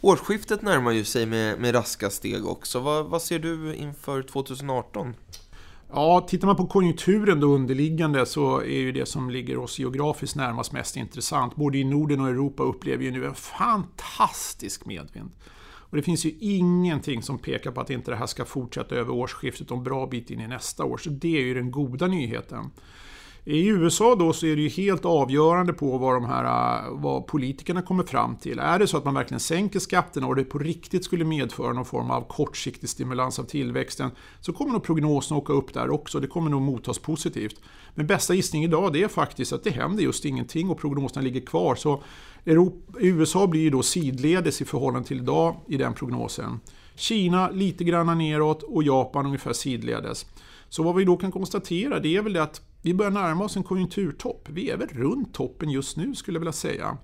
Årsskiftet 0.01 0.61
närmar 0.61 0.91
ju 0.91 1.03
sig 1.03 1.25
med, 1.25 1.59
med 1.59 1.75
raska 1.75 2.09
steg 2.09 2.45
också. 2.45 2.79
Vad, 2.79 3.05
vad 3.05 3.21
ser 3.21 3.39
du 3.39 3.75
inför 3.75 4.21
2018? 4.21 5.13
Ja, 5.95 6.25
tittar 6.27 6.47
man 6.47 6.55
på 6.55 6.67
konjunkturen 6.67 7.39
då 7.39 7.47
underliggande 7.47 8.25
så 8.25 8.59
är 8.59 8.79
ju 8.79 8.91
det 8.91 9.05
som 9.05 9.29
ligger 9.29 9.57
oss 9.57 9.79
geografiskt 9.79 10.35
närmast 10.35 10.71
mest 10.71 10.97
intressant. 10.97 11.55
Både 11.55 11.77
i 11.77 11.83
Norden 11.83 12.19
och 12.19 12.29
Europa 12.29 12.63
upplever 12.63 13.03
ju 13.03 13.11
nu 13.11 13.25
en 13.25 13.35
fantastisk 13.35 14.85
medvind. 14.85 15.31
Och 15.65 15.97
det 15.97 16.03
finns 16.03 16.25
ju 16.25 16.31
ingenting 16.39 17.21
som 17.21 17.37
pekar 17.37 17.71
på 17.71 17.81
att 17.81 17.89
inte 17.89 18.11
det 18.11 18.17
här 18.17 18.25
ska 18.25 18.45
fortsätta 18.45 18.95
över 18.95 19.13
årsskiftet 19.13 19.71
och 19.71 19.77
en 19.77 19.83
bra 19.83 20.07
bit 20.07 20.29
in 20.29 20.41
i 20.41 20.47
nästa 20.47 20.85
år. 20.85 20.97
Så 20.97 21.09
det 21.09 21.37
är 21.37 21.41
ju 21.41 21.53
den 21.53 21.71
goda 21.71 22.07
nyheten. 22.07 22.71
I 23.45 23.67
USA 23.67 24.15
då 24.15 24.33
så 24.33 24.45
är 24.45 24.55
det 24.55 24.61
ju 24.61 24.69
helt 24.69 25.05
avgörande 25.05 25.73
på 25.73 25.97
vad, 25.97 26.13
de 26.13 26.25
här, 26.25 26.43
eh, 26.85 26.91
vad 26.91 27.27
politikerna 27.27 27.81
kommer 27.81 28.03
fram 28.03 28.35
till. 28.35 28.59
Är 28.59 28.79
det 28.79 28.87
så 28.87 28.97
att 28.97 29.05
man 29.05 29.13
verkligen 29.13 29.39
sänker 29.39 29.79
skatterna 29.79 30.27
och 30.27 30.35
det 30.35 30.43
på 30.43 30.59
riktigt 30.59 31.05
skulle 31.05 31.25
medföra 31.25 31.73
någon 31.73 31.85
form 31.85 32.11
av 32.11 32.21
kortsiktig 32.27 32.89
stimulans 32.89 33.39
av 33.39 33.43
tillväxten 33.43 34.11
så 34.41 34.53
kommer 34.53 34.71
nog 34.71 34.83
prognoserna 34.83 35.37
åka 35.37 35.53
upp 35.53 35.73
där 35.73 35.89
också. 35.89 36.19
Det 36.19 36.27
kommer 36.27 36.49
nog 36.49 36.61
mottas 36.61 36.99
positivt. 36.99 37.61
Men 37.95 38.07
bästa 38.07 38.33
gissning 38.33 38.63
idag 38.63 38.93
det 38.93 39.03
är 39.03 39.07
faktiskt 39.07 39.53
att 39.53 39.63
det 39.63 39.69
händer 39.69 40.03
just 40.03 40.25
ingenting 40.25 40.69
och 40.69 40.79
prognoserna 40.79 41.21
ligger 41.21 41.41
kvar. 41.41 41.75
Så 41.75 42.03
Europa, 42.45 42.99
USA 42.99 43.47
blir 43.47 43.61
ju 43.61 43.69
då 43.69 43.83
sidledes 43.83 44.61
i 44.61 44.65
förhållande 44.65 45.07
till 45.07 45.17
idag 45.17 45.55
i 45.67 45.77
den 45.77 45.93
prognosen. 45.93 46.59
Kina 46.95 47.49
lite 47.49 47.83
grann 47.83 48.17
neråt 48.17 48.63
och 48.63 48.83
Japan 48.83 49.25
ungefär 49.25 49.53
sidledes. 49.53 50.25
Så 50.69 50.83
vad 50.83 50.95
vi 50.95 51.03
då 51.03 51.17
kan 51.17 51.31
konstatera 51.31 51.99
det 51.99 52.15
är 52.15 52.21
väl 52.21 52.33
det 52.33 52.43
att 52.43 52.61
vi 52.83 52.93
börjar 52.93 53.11
närma 53.11 53.43
oss 53.43 53.57
en 53.57 53.63
konjunkturtopp. 53.63 54.49
Vi 54.49 54.69
är 54.69 54.77
väl 54.77 54.87
runt 54.87 55.33
toppen 55.33 55.69
just 55.69 55.97
nu 55.97 56.15
skulle 56.15 56.35
jag 56.35 56.39
vilja 56.39 56.51
säga. 56.53 56.97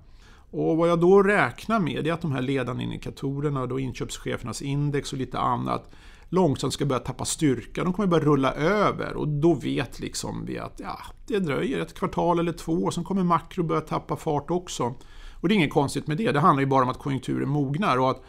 Och 0.50 0.76
vad 0.76 0.88
jag 0.88 1.00
då 1.00 1.22
räknar 1.22 1.80
med 1.80 2.06
är 2.06 2.12
att 2.12 2.20
de 2.20 2.32
här 2.32 2.42
ledande 2.42 2.84
indikatorerna, 2.84 3.66
då 3.66 3.80
inköpschefernas 3.80 4.62
index 4.62 5.12
och 5.12 5.18
lite 5.18 5.38
annat, 5.38 5.90
långsamt 6.28 6.72
ska 6.72 6.86
börja 6.86 7.00
tappa 7.00 7.24
styrka. 7.24 7.84
De 7.84 7.92
kommer 7.92 8.06
börja 8.06 8.24
rulla 8.24 8.52
över 8.52 9.16
och 9.16 9.28
då 9.28 9.54
vet 9.54 10.00
liksom 10.00 10.44
vi 10.46 10.58
att 10.58 10.80
ja, 10.84 10.98
det 11.26 11.38
dröjer 11.38 11.80
ett 11.80 11.94
kvartal 11.94 12.38
eller 12.38 12.52
två 12.52 12.72
och 12.72 12.94
sen 12.94 13.04
kommer 13.04 13.22
makro 13.22 13.62
börja 13.62 13.80
tappa 13.80 14.16
fart 14.16 14.50
också. 14.50 14.94
Och 15.40 15.48
det 15.48 15.54
är 15.54 15.56
inget 15.56 15.72
konstigt 15.72 16.06
med 16.06 16.16
det, 16.16 16.32
det 16.32 16.40
handlar 16.40 16.60
ju 16.60 16.66
bara 16.66 16.82
om 16.82 16.90
att 16.90 16.98
konjunkturen 16.98 17.48
mognar 17.48 17.98
och 17.98 18.10
att 18.10 18.22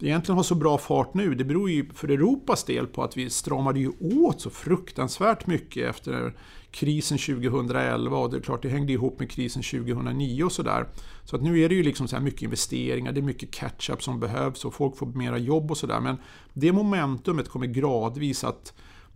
egentligen 0.00 0.36
har 0.36 0.44
så 0.44 0.54
bra 0.54 0.78
fart 0.78 1.14
nu, 1.14 1.34
det 1.34 1.44
beror 1.44 1.70
ju 1.70 1.88
för 1.94 2.08
Europas 2.08 2.64
del 2.64 2.86
på 2.86 3.02
att 3.02 3.16
vi 3.16 3.30
stramade 3.30 3.80
ju 3.80 3.92
åt 4.00 4.40
så 4.40 4.50
fruktansvärt 4.50 5.46
mycket 5.46 5.90
efter 5.90 6.34
krisen 6.70 7.18
2011 7.18 8.16
och 8.16 8.30
det 8.30 8.36
är 8.36 8.40
klart 8.40 8.62
det 8.62 8.68
hängde 8.68 8.92
ihop 8.92 9.18
med 9.18 9.30
krisen 9.30 9.62
2009 9.62 10.44
och 10.44 10.52
sådär. 10.52 10.86
Så 11.24 11.36
att 11.36 11.42
nu 11.42 11.60
är 11.60 11.68
det 11.68 11.74
ju 11.74 11.82
liksom 11.82 12.08
så 12.08 12.16
här 12.16 12.22
mycket 12.22 12.42
investeringar, 12.42 13.12
det 13.12 13.20
är 13.20 13.22
mycket 13.22 13.50
catch-up 13.50 14.02
som 14.02 14.20
behövs 14.20 14.64
och 14.64 14.74
folk 14.74 14.96
får 14.96 15.06
mera 15.06 15.38
jobb 15.38 15.70
och 15.70 15.76
sådär. 15.76 16.00
Men 16.00 16.16
det 16.52 16.72
momentumet 16.72 17.48
kommer 17.48 17.66
gradvis 17.66 18.44
att 18.44 18.72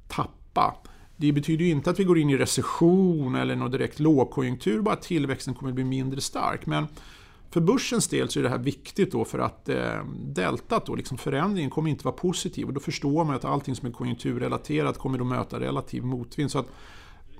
tappa. 0.09 0.77
Det 1.17 1.33
betyder 1.33 1.65
ju 1.65 1.71
inte 1.71 1.91
att 1.91 2.01
vi 2.01 2.05
går 2.05 2.19
in 2.19 2.31
i 2.31 2.37
recession 2.37 3.35
eller 3.35 3.57
någon 3.57 3.71
direkt 3.71 4.01
lågkonjunktur, 4.01 4.83
bara 4.83 4.95
att 4.95 5.03
tillväxten 5.03 5.55
kommer 5.55 5.71
att 5.71 5.75
bli 5.75 5.85
mindre 5.85 6.21
stark. 6.21 6.67
Men 6.67 6.87
för 7.51 7.61
börsens 7.61 8.09
del 8.09 8.29
så 8.29 8.39
är 8.39 8.43
det 8.43 8.49
här 8.49 8.59
viktigt 8.59 9.13
då 9.13 9.25
för 9.25 9.39
att 9.39 9.69
eh, 9.69 10.05
deltat, 10.19 10.87
då, 10.87 10.95
liksom 10.95 11.19
förändringen, 11.19 11.71
kommer 11.71 11.91
inte 11.91 12.05
vara 12.05 12.15
positiv. 12.15 12.67
Och 12.67 12.73
då 12.73 12.81
förstår 12.81 13.25
man 13.25 13.35
att 13.35 13.45
allting 13.45 13.77
som 13.77 13.89
är 13.89 13.93
konjunkturrelaterat 13.93 14.99
kommer 14.99 15.21
att 15.21 15.27
möta 15.27 15.61
relativ 15.61 16.05
motvind. 16.05 16.51
Så 16.51 16.59
att 16.59 16.67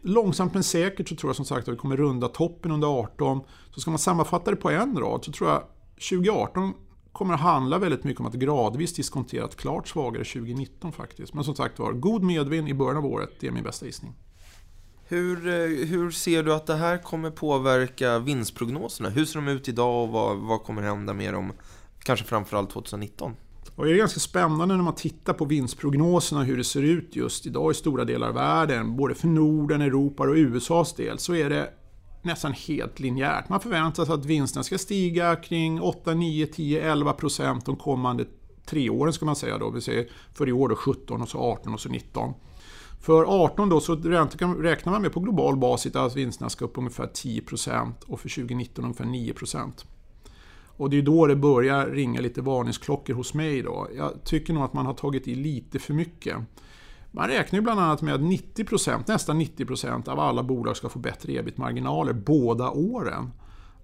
långsamt 0.03 0.55
men 0.55 0.63
säkert 0.63 1.09
så 1.09 1.17
tror 1.17 1.29
jag 1.29 1.37
som 1.37 1.45
sagt 1.45 1.69
att 1.69 1.75
vi 1.75 1.79
kommer 1.79 1.97
runda 1.97 2.29
toppen 2.29 2.71
under 2.71 2.89
18. 2.89 3.41
Så 3.71 3.81
ska 3.81 3.91
man 3.91 3.99
sammanfatta 3.99 4.51
det 4.51 4.57
på 4.57 4.71
en 4.71 4.99
rad 4.99 5.25
så 5.25 5.33
tror 5.33 5.51
jag 5.51 5.63
2018 6.11 6.75
kommer 7.13 7.35
att 7.35 7.41
handla 7.41 7.79
väldigt 7.79 8.05
mycket 8.05 8.21
om 8.21 8.27
att 8.27 8.35
gradvis 8.35 8.95
diskontera 8.95 9.45
ett 9.45 9.57
klart 9.57 9.89
svagare 9.89 10.25
2019 10.25 10.93
faktiskt. 10.93 11.35
Men 11.35 11.45
som 11.45 11.55
sagt 11.55 11.79
var, 11.79 11.93
god 11.93 12.23
medvind 12.23 12.69
i 12.69 12.75
början 12.75 12.97
av 12.97 13.07
året, 13.07 13.31
det 13.41 13.47
är 13.47 13.51
min 13.51 13.65
bästa 13.65 13.87
gissning. 13.87 14.15
Hur, 15.11 15.49
eh, 15.49 15.87
hur 15.87 16.11
ser 16.11 16.43
du 16.43 16.55
att 16.55 16.67
det 16.67 16.75
här 16.75 16.99
kommer 16.99 17.31
påverka 17.31 18.19
vinstprognoserna? 18.19 19.09
Hur 19.09 19.25
ser 19.25 19.41
de 19.41 19.49
ut 19.49 19.69
idag 19.69 20.03
och 20.05 20.09
vad, 20.09 20.37
vad 20.37 20.63
kommer 20.63 20.83
hända 20.83 21.15
med 21.15 21.35
dem, 21.35 21.53
kanske 21.99 22.27
framförallt 22.27 22.71
2019? 22.71 23.37
Och 23.77 23.85
det 23.85 23.93
är 23.93 23.97
ganska 23.97 24.21
spännande 24.21 24.77
när 24.77 24.85
man 24.85 24.95
tittar 24.95 25.33
på 25.33 25.45
vinstprognoserna 25.45 26.43
hur 26.43 26.57
det 26.57 26.65
ser 26.65 26.83
ut 26.83 27.17
just 27.17 27.47
idag 27.47 27.71
i 27.71 27.75
stora 27.75 28.05
delar 28.05 28.29
av 28.29 28.35
världen. 28.35 28.97
Både 28.97 29.15
för 29.15 29.29
Norden, 29.29 29.83
Europa 29.83 30.23
och 30.23 30.35
USAs 30.35 30.95
del 30.95 31.19
så 31.19 31.35
är 31.35 31.51
det 31.51 31.71
nästan 32.23 32.53
helt 32.53 33.01
linjärt. 33.01 33.49
Man 33.49 33.61
förväntar 33.61 34.05
sig 34.05 34.15
att 34.15 34.25
vinsterna 34.25 34.65
ska 34.65 34.79
stiga 34.79 35.37
kring 35.37 35.81
8, 35.81 36.15
9, 36.15 36.47
10, 36.47 36.93
11 36.93 37.13
procent 37.13 37.67
de 37.67 37.77
kommande 37.77 38.25
tre 38.67 38.91
åren 38.91 39.13
ska 39.13 39.25
man 39.27 39.37
säga 39.37 39.59
då. 39.59 39.71
Vi 39.71 39.81
säger 39.81 40.09
för 40.35 40.49
i 40.49 40.53
år 40.53 40.69
då 40.69 40.77
17 40.77 41.23
och 41.23 41.29
så 41.29 41.39
18 41.39 41.75
och 41.75 41.81
så 41.81 41.89
19. 41.89 42.35
För 43.01 43.25
18 43.45 43.69
då 43.69 43.81
så 43.81 43.97
räknar 43.97 44.93
man 44.93 45.03
med 45.03 45.13
på 45.13 45.21
global 45.21 45.57
basis 45.57 45.97
att 45.97 46.17
vinsterna 46.17 46.51
ska 46.51 46.65
upp 46.65 46.79
ungefär 46.79 47.07
10 47.07 47.43
% 47.43 48.05
och 48.07 48.21
för 48.21 48.29
2019 48.29 48.85
ungefär 48.85 49.05
9 49.05 49.35
%. 49.35 49.87
Och 50.67 50.91
det 50.91 50.99
är 50.99 51.03
då 51.03 51.27
det 51.27 51.37
börjar 51.37 51.87
ringa 51.87 52.21
lite 52.21 52.43
varningsklockor 52.43 53.15
hos 53.15 53.35
mig 53.35 53.63
då. 53.63 53.89
Jag 53.97 54.25
tycker 54.25 54.53
nog 54.53 54.63
att 54.63 54.73
man 54.73 54.87
har 54.87 54.95
tagit 54.95 55.29
i 55.29 55.35
lite 55.35 55.79
för 55.79 55.95
mycket. 55.95 56.37
Man 57.11 57.29
räknar 57.29 57.59
ju 57.59 57.63
bland 57.63 57.81
annat 57.81 58.03
med 58.03 58.15
att 58.15 58.21
90%, 58.21 59.05
nästan 59.07 59.41
90% 59.41 60.09
av 60.09 60.21
alla 60.21 60.43
bolag 60.43 60.77
ska 60.77 60.89
få 60.89 60.99
bättre 60.99 61.33
ebit-marginaler 61.33 62.13
båda 62.13 62.71
åren. 62.71 63.31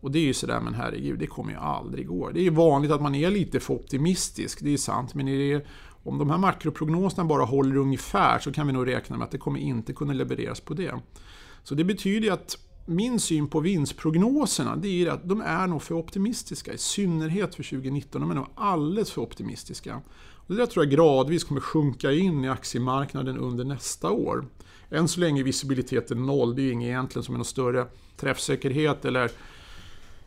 Och 0.01 0.11
det 0.11 0.19
är 0.19 0.25
ju 0.25 0.35
sådär, 0.35 0.61
men 0.61 0.75
herregud, 0.75 1.19
det 1.19 1.27
kommer 1.27 1.53
ju 1.53 1.59
aldrig 1.59 2.07
gå. 2.07 2.31
Det 2.31 2.41
är 2.41 2.45
ju 2.45 2.51
vanligt 2.51 2.91
att 2.91 3.03
man 3.03 3.15
är 3.15 3.31
lite 3.31 3.61
för 3.61 3.75
optimistisk, 3.75 4.61
det 4.63 4.73
är 4.73 4.77
sant. 4.77 5.15
Men 5.15 5.29
är 5.29 5.67
om 6.07 6.19
de 6.19 6.31
här 6.31 6.39
makroprognoserna 6.39 7.25
bara 7.25 7.45
håller 7.45 7.77
ungefär 7.77 8.39
så 8.39 8.53
kan 8.53 8.67
vi 8.67 8.73
nog 8.73 8.87
räkna 8.87 9.17
med 9.17 9.25
att 9.25 9.31
det 9.31 9.39
kommer 9.39 9.61
inte 9.61 9.93
kunna 9.93 10.13
levereras 10.13 10.61
på 10.61 10.75
det. 10.75 10.95
Så 11.63 11.75
det 11.75 11.85
betyder 11.85 12.33
att 12.33 12.59
min 12.87 13.21
syn 13.21 13.49
på 13.49 13.61
vinstprognoserna 13.61 14.77
det 14.77 14.89
är 14.89 15.11
att 15.11 15.29
de 15.29 15.41
är 15.41 15.67
nog 15.67 15.83
för 15.83 15.95
optimistiska, 15.95 16.73
i 16.73 16.79
synnerhet 16.79 17.55
för 17.55 17.63
2019. 17.63 18.21
De 18.21 18.31
är 18.31 18.35
nog 18.35 18.47
alldeles 18.55 19.11
för 19.11 19.23
optimistiska. 19.23 20.03
Och 20.17 20.55
det 20.55 20.57
där 20.57 20.67
tror 20.67 20.85
jag 20.85 20.93
gradvis 20.93 21.45
kommer 21.45 21.61
sjunka 21.61 22.13
in 22.13 22.45
i 22.45 22.49
aktiemarknaden 22.49 23.39
under 23.39 23.65
nästa 23.65 24.11
år. 24.11 24.47
Än 24.91 25.09
så 25.09 25.21
länge 25.21 25.41
är 25.41 25.45
visibiliteten 25.45 26.27
noll, 26.27 26.57
det 26.57 26.63
är 26.63 26.65
ju 26.65 26.73
inget 26.73 26.89
egentligen 26.89 27.25
som 27.25 27.35
är 27.35 27.39
någon 27.39 27.45
större 27.45 27.87
träffsäkerhet 28.17 29.05
eller 29.05 29.31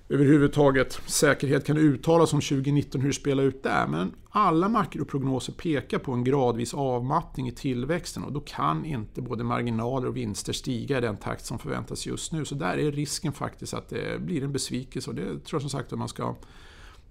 överhuvudtaget 0.09 1.01
säkerhet 1.05 1.65
kan 1.65 1.77
uttalas 1.77 2.33
om 2.33 2.41
2019 2.41 3.01
hur 3.01 3.07
det 3.07 3.13
spelar 3.13 3.43
ut 3.43 3.63
där. 3.63 3.87
Men 3.87 4.11
alla 4.29 4.69
makroprognoser 4.69 5.53
pekar 5.53 5.99
på 5.99 6.11
en 6.11 6.23
gradvis 6.23 6.73
avmattning 6.73 7.47
i 7.47 7.51
tillväxten 7.51 8.23
och 8.23 8.33
då 8.33 8.39
kan 8.39 8.85
inte 8.85 9.21
både 9.21 9.43
marginaler 9.43 10.07
och 10.07 10.17
vinster 10.17 10.53
stiga 10.53 10.97
i 10.97 11.01
den 11.01 11.17
takt 11.17 11.45
som 11.45 11.59
förväntas 11.59 12.07
just 12.07 12.31
nu. 12.31 12.45
Så 12.45 12.55
där 12.55 12.77
är 12.77 12.91
risken 12.91 13.33
faktiskt 13.33 13.73
att 13.73 13.89
det 13.89 14.21
blir 14.21 14.43
en 14.43 14.51
besvikelse 14.51 15.09
och 15.09 15.15
det 15.15 15.25
tror 15.25 15.43
jag 15.51 15.61
som 15.61 15.69
sagt 15.69 15.93
att 15.93 15.99
man 15.99 16.09
ska 16.09 16.35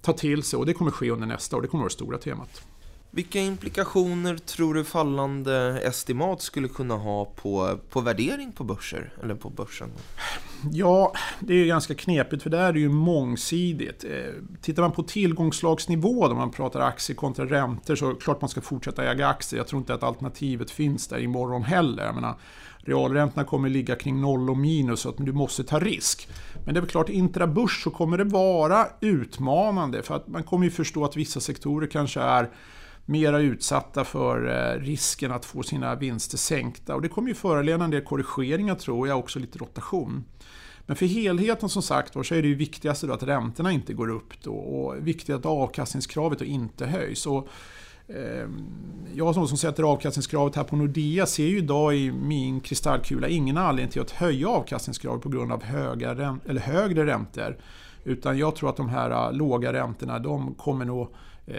ta 0.03 0.13
till 0.13 0.43
sig 0.43 0.57
och 0.57 0.67
det 0.67 0.75
kommer 0.75 0.91
ske 0.91 1.11
under 1.11 1.27
nästa 1.27 1.57
år. 1.57 1.63
Det 1.63 1.69
kommer 1.69 1.83
vara 1.83 1.89
det 1.89 1.95
stora 1.95 2.19
temat. 2.19 2.68
Vilka 3.11 3.41
implikationer 3.41 4.37
tror 4.37 4.75
du 4.75 4.85
fallande 4.85 5.81
estimat 5.85 6.43
skulle 6.43 6.69
kunna 6.69 6.95
ha 6.95 7.25
på, 7.25 7.79
på 7.91 8.01
värdering 8.01 8.53
på 8.53 8.65
börser? 8.65 9.13
Eller 9.23 9.35
på 9.35 9.51
börsen? 9.51 9.89
Ja, 10.73 11.13
det 11.41 11.53
är 11.53 11.59
ju 11.59 11.67
ganska 11.67 11.95
knepigt 11.95 12.43
för 12.43 12.51
där 12.51 12.61
är 12.61 12.73
det 12.73 12.81
ju 12.81 12.89
mångsidigt. 12.89 14.05
Eh, 14.05 14.11
tittar 14.63 14.83
man 14.83 14.93
på 14.93 15.03
tillgångslagsnivå, 15.03 16.29
när 16.29 16.35
man 16.35 16.51
pratar 16.51 16.81
aktier 16.81 17.17
kontra 17.17 17.45
räntor, 17.45 17.97
så 17.97 18.09
är 18.09 18.15
det 18.15 18.21
klart 18.21 18.41
man 18.41 18.51
ska 18.51 18.61
fortsätta 18.61 19.11
äga 19.11 19.29
aktier. 19.29 19.61
Jag 19.61 19.67
tror 19.67 19.81
inte 19.81 19.95
att 19.95 20.03
alternativet 20.03 20.71
finns 20.71 21.09
där 21.09 21.19
imorgon 21.19 21.63
heller. 21.63 22.05
Jag 22.05 22.15
menar, 22.15 22.35
realräntorna 22.79 23.45
kommer 23.45 23.69
ligga 23.69 23.97
kring 23.97 24.21
noll 24.21 24.51
och 24.51 24.59
minus, 24.59 25.01
så 25.01 25.09
att 25.09 25.17
du 25.17 25.33
måste 25.33 25.65
ta 25.65 25.79
risk. 25.79 26.29
Men 26.65 26.75
det 26.75 26.79
är 26.79 26.83
väl 26.83 26.91
klart, 26.91 27.09
intrabörs 27.09 27.83
så 27.85 27.91
kommer 27.91 28.19
det 28.19 28.25
vara 28.25 28.87
utmanande, 29.01 30.03
för 30.03 30.17
att 30.17 30.29
man 30.29 30.43
kommer 30.43 30.65
ju 30.65 30.71
förstå 30.71 31.05
att 31.05 31.17
vissa 31.17 31.41
sektorer 31.41 31.87
kanske 31.87 32.21
är 32.21 32.51
mera 33.09 33.39
utsatta 33.39 34.05
för 34.05 34.47
eh, 34.49 34.81
risken 34.81 35.33
att 35.33 35.45
få 35.45 35.63
sina 35.63 35.95
vinster 35.95 36.37
sänkta. 36.37 36.95
Och 36.95 37.03
det 37.03 37.09
kommer 37.09 37.29
ju 37.29 37.35
föranleda 37.35 37.85
en 37.85 37.91
del 37.91 38.05
korrigeringar 38.05 38.75
tror 38.75 39.09
jag, 39.09 39.19
också 39.19 39.39
lite 39.39 39.59
rotation. 39.59 40.25
Men 40.87 40.97
för 40.97 41.07
helheten 41.07 41.69
som 41.69 41.83
sagt 41.83 42.13
så 42.13 42.35
är 42.35 42.43
det 42.43 42.49
ju 42.49 42.55
viktigaste 42.55 43.07
då 43.07 43.13
att 43.13 43.23
räntorna 43.23 43.73
inte 43.73 43.93
går 43.95 44.11
upp 44.11 44.43
då, 44.43 44.55
och 44.55 45.07
viktigt 45.07 45.35
att 45.35 45.47
avkastningskravet 45.47 46.39
då 46.39 46.45
inte 46.45 46.87
höjs. 46.87 47.27
Och, 47.27 47.49
ehm, 48.09 48.67
jag 49.15 49.35
som, 49.35 49.49
som 49.49 49.59
sätter 49.59 49.83
avkastningskravet 49.83 50.57
här 50.57 50.65
på 50.65 50.77
Nordea 50.77 51.27
ser 51.27 51.47
ju 51.47 51.59
idag 51.59 51.97
i 51.97 52.13
min 52.13 52.61
kristallkula 52.61 53.29
ingen 53.29 53.57
anledning 53.57 53.93
till 53.93 54.03
att 54.03 54.11
höja 54.11 54.49
avkastningskravet 54.49 55.23
på 55.23 55.29
grund 55.29 55.53
av 55.53 55.63
höga, 55.63 56.39
eller 56.47 56.61
högre 56.61 57.07
räntor. 57.07 57.57
Utan 58.05 58.39
jag 58.39 58.57
tror 58.57 58.71
att 58.71 58.77
de 58.77 58.89
här 58.89 59.11
äh, 59.11 59.33
låga 59.33 59.73
räntorna 59.73 60.19
de 60.19 60.55
kommer 60.55 60.85
nog 60.85 61.15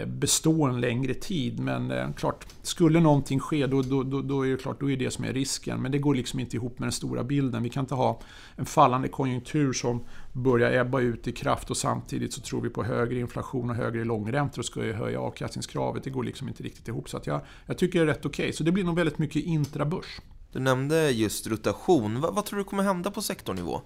bestå 0.06 0.64
en 0.64 0.80
längre 0.80 1.14
tid. 1.14 1.60
Men 1.60 1.90
eh, 1.90 2.12
klart, 2.12 2.46
skulle 2.62 3.00
någonting 3.00 3.40
ske 3.40 3.66
då, 3.66 3.82
då, 3.82 4.02
då, 4.02 4.22
då, 4.22 4.46
är 4.46 4.50
det 4.50 4.56
klart, 4.56 4.80
då 4.80 4.90
är 4.90 4.96
det 4.96 5.10
som 5.10 5.24
är 5.24 5.32
risken. 5.32 5.82
Men 5.82 5.92
det 5.92 5.98
går 5.98 6.14
liksom 6.14 6.40
inte 6.40 6.56
ihop 6.56 6.78
med 6.78 6.86
den 6.86 6.92
stora 6.92 7.24
bilden. 7.24 7.62
Vi 7.62 7.68
kan 7.68 7.84
inte 7.84 7.94
ha 7.94 8.20
en 8.56 8.66
fallande 8.66 9.08
konjunktur 9.08 9.72
som 9.72 10.04
börjar 10.32 10.72
ebba 10.72 11.00
ut 11.00 11.28
i 11.28 11.32
kraft 11.32 11.70
och 11.70 11.76
samtidigt 11.76 12.32
så 12.32 12.40
tror 12.40 12.60
vi 12.60 12.68
på 12.68 12.82
högre 12.82 13.18
inflation 13.18 13.70
och 13.70 13.76
högre 13.76 14.04
långräntor 14.04 14.58
och 14.58 14.66
ska 14.66 14.92
höja 14.92 15.20
avkastningskravet. 15.20 16.04
Det 16.04 16.10
går 16.10 16.24
liksom 16.24 16.48
inte 16.48 16.62
riktigt 16.62 16.88
ihop. 16.88 17.08
Så 17.08 17.16
att 17.16 17.26
jag, 17.26 17.40
jag 17.66 17.78
tycker 17.78 17.98
det 17.98 18.04
är 18.04 18.06
rätt 18.06 18.26
okej. 18.26 18.44
Okay. 18.44 18.52
Så 18.52 18.64
det 18.64 18.72
blir 18.72 18.84
nog 18.84 18.96
väldigt 18.96 19.18
mycket 19.18 19.44
intrabörs. 19.44 20.20
Du 20.52 20.60
nämnde 20.60 21.10
just 21.10 21.46
rotation. 21.46 22.20
Vad, 22.20 22.34
vad 22.34 22.44
tror 22.44 22.58
du 22.58 22.64
kommer 22.64 22.82
hända 22.82 23.10
på 23.10 23.22
sektornivå? 23.22 23.80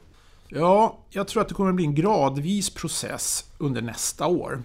Ja, 0.49 0.99
jag 1.11 1.29
tror 1.29 1.43
att 1.43 1.49
det 1.49 1.55
kommer 1.55 1.73
bli 1.73 1.85
en 1.85 1.95
gradvis 1.95 2.71
process 2.71 3.45
under 3.59 3.83
nästa 3.83 4.27
år. 4.27 4.63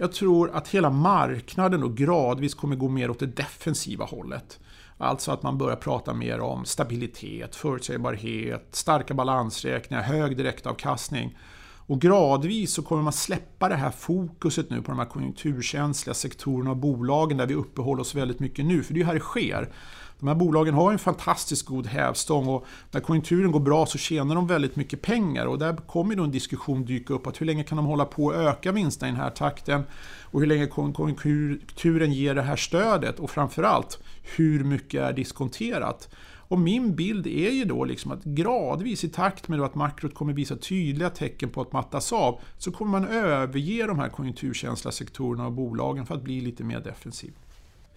Jag 0.00 0.12
tror 0.12 0.50
att 0.50 0.68
hela 0.68 0.90
marknaden 0.90 1.80
då 1.80 1.88
gradvis 1.88 2.54
kommer 2.54 2.76
gå 2.76 2.88
mer 2.88 3.10
åt 3.10 3.18
det 3.18 3.26
defensiva 3.26 4.04
hållet. 4.04 4.60
Alltså 4.98 5.32
att 5.32 5.42
man 5.42 5.58
börjar 5.58 5.76
prata 5.76 6.14
mer 6.14 6.40
om 6.40 6.64
stabilitet, 6.64 7.56
förutsägbarhet, 7.56 8.68
starka 8.70 9.14
balansräkningar, 9.14 10.02
hög 10.02 10.36
direktavkastning. 10.36 11.38
Och 11.86 12.00
gradvis 12.00 12.72
så 12.72 12.82
kommer 12.82 13.02
man 13.02 13.12
släppa 13.12 13.68
det 13.68 13.74
här 13.74 13.90
fokuset 13.90 14.70
nu 14.70 14.82
på 14.82 14.90
de 14.90 14.98
här 14.98 15.06
konjunkturkänsliga 15.06 16.14
sektorerna 16.14 16.70
och 16.70 16.76
bolagen 16.76 17.36
där 17.36 17.46
vi 17.46 17.54
uppehåller 17.54 18.00
oss 18.00 18.14
väldigt 18.14 18.40
mycket 18.40 18.64
nu, 18.64 18.82
för 18.82 18.94
det 18.94 18.98
är 18.98 19.02
ju 19.02 19.06
här 19.06 19.14
det 19.14 19.20
sker. 19.20 19.72
De 20.20 20.28
här 20.28 20.34
bolagen 20.34 20.74
har 20.74 20.92
en 20.92 20.98
fantastiskt 20.98 21.66
god 21.66 21.86
hävstång 21.86 22.46
och 22.46 22.66
när 22.90 23.00
konjunkturen 23.00 23.52
går 23.52 23.60
bra 23.60 23.86
så 23.86 23.98
tjänar 23.98 24.34
de 24.34 24.46
väldigt 24.46 24.76
mycket 24.76 25.02
pengar 25.02 25.46
och 25.46 25.58
där 25.58 25.76
kommer 25.76 26.16
då 26.16 26.24
en 26.24 26.30
diskussion 26.30 26.84
dyka 26.84 27.14
upp 27.14 27.26
att 27.26 27.40
hur 27.40 27.46
länge 27.46 27.64
kan 27.64 27.76
de 27.76 27.86
hålla 27.86 28.04
på 28.04 28.30
att 28.30 28.36
öka 28.36 28.72
vinsterna 28.72 29.08
i 29.08 29.12
den 29.12 29.20
här 29.20 29.30
takten 29.30 29.82
och 30.22 30.40
hur 30.40 30.46
länge 30.46 30.66
konjunkturen 30.66 32.12
ger 32.12 32.34
det 32.34 32.42
här 32.42 32.56
stödet 32.56 33.18
och 33.18 33.30
framförallt 33.30 33.98
hur 34.36 34.64
mycket 34.64 35.00
är 35.00 35.12
diskonterat. 35.12 36.08
Och 36.48 36.58
min 36.58 36.94
bild 36.94 37.26
är 37.26 37.50
ju 37.50 37.64
då 37.64 37.84
liksom 37.84 38.12
att 38.12 38.24
gradvis 38.24 39.04
i 39.04 39.08
takt 39.08 39.48
med 39.48 39.60
att 39.60 39.74
makrot 39.74 40.14
kommer 40.14 40.32
visa 40.32 40.56
tydliga 40.56 41.10
tecken 41.10 41.48
på 41.48 41.60
att 41.60 41.72
mattas 41.72 42.12
av 42.12 42.40
så 42.58 42.72
kommer 42.72 42.90
man 42.90 43.08
överge 43.08 43.86
de 43.86 43.98
här 43.98 44.08
konjunkturkänsliga 44.08 44.92
sektorerna 44.92 45.46
och 45.46 45.52
bolagen 45.52 46.06
för 46.06 46.14
att 46.14 46.22
bli 46.22 46.40
lite 46.40 46.64
mer 46.64 46.80
defensiv. 46.80 47.32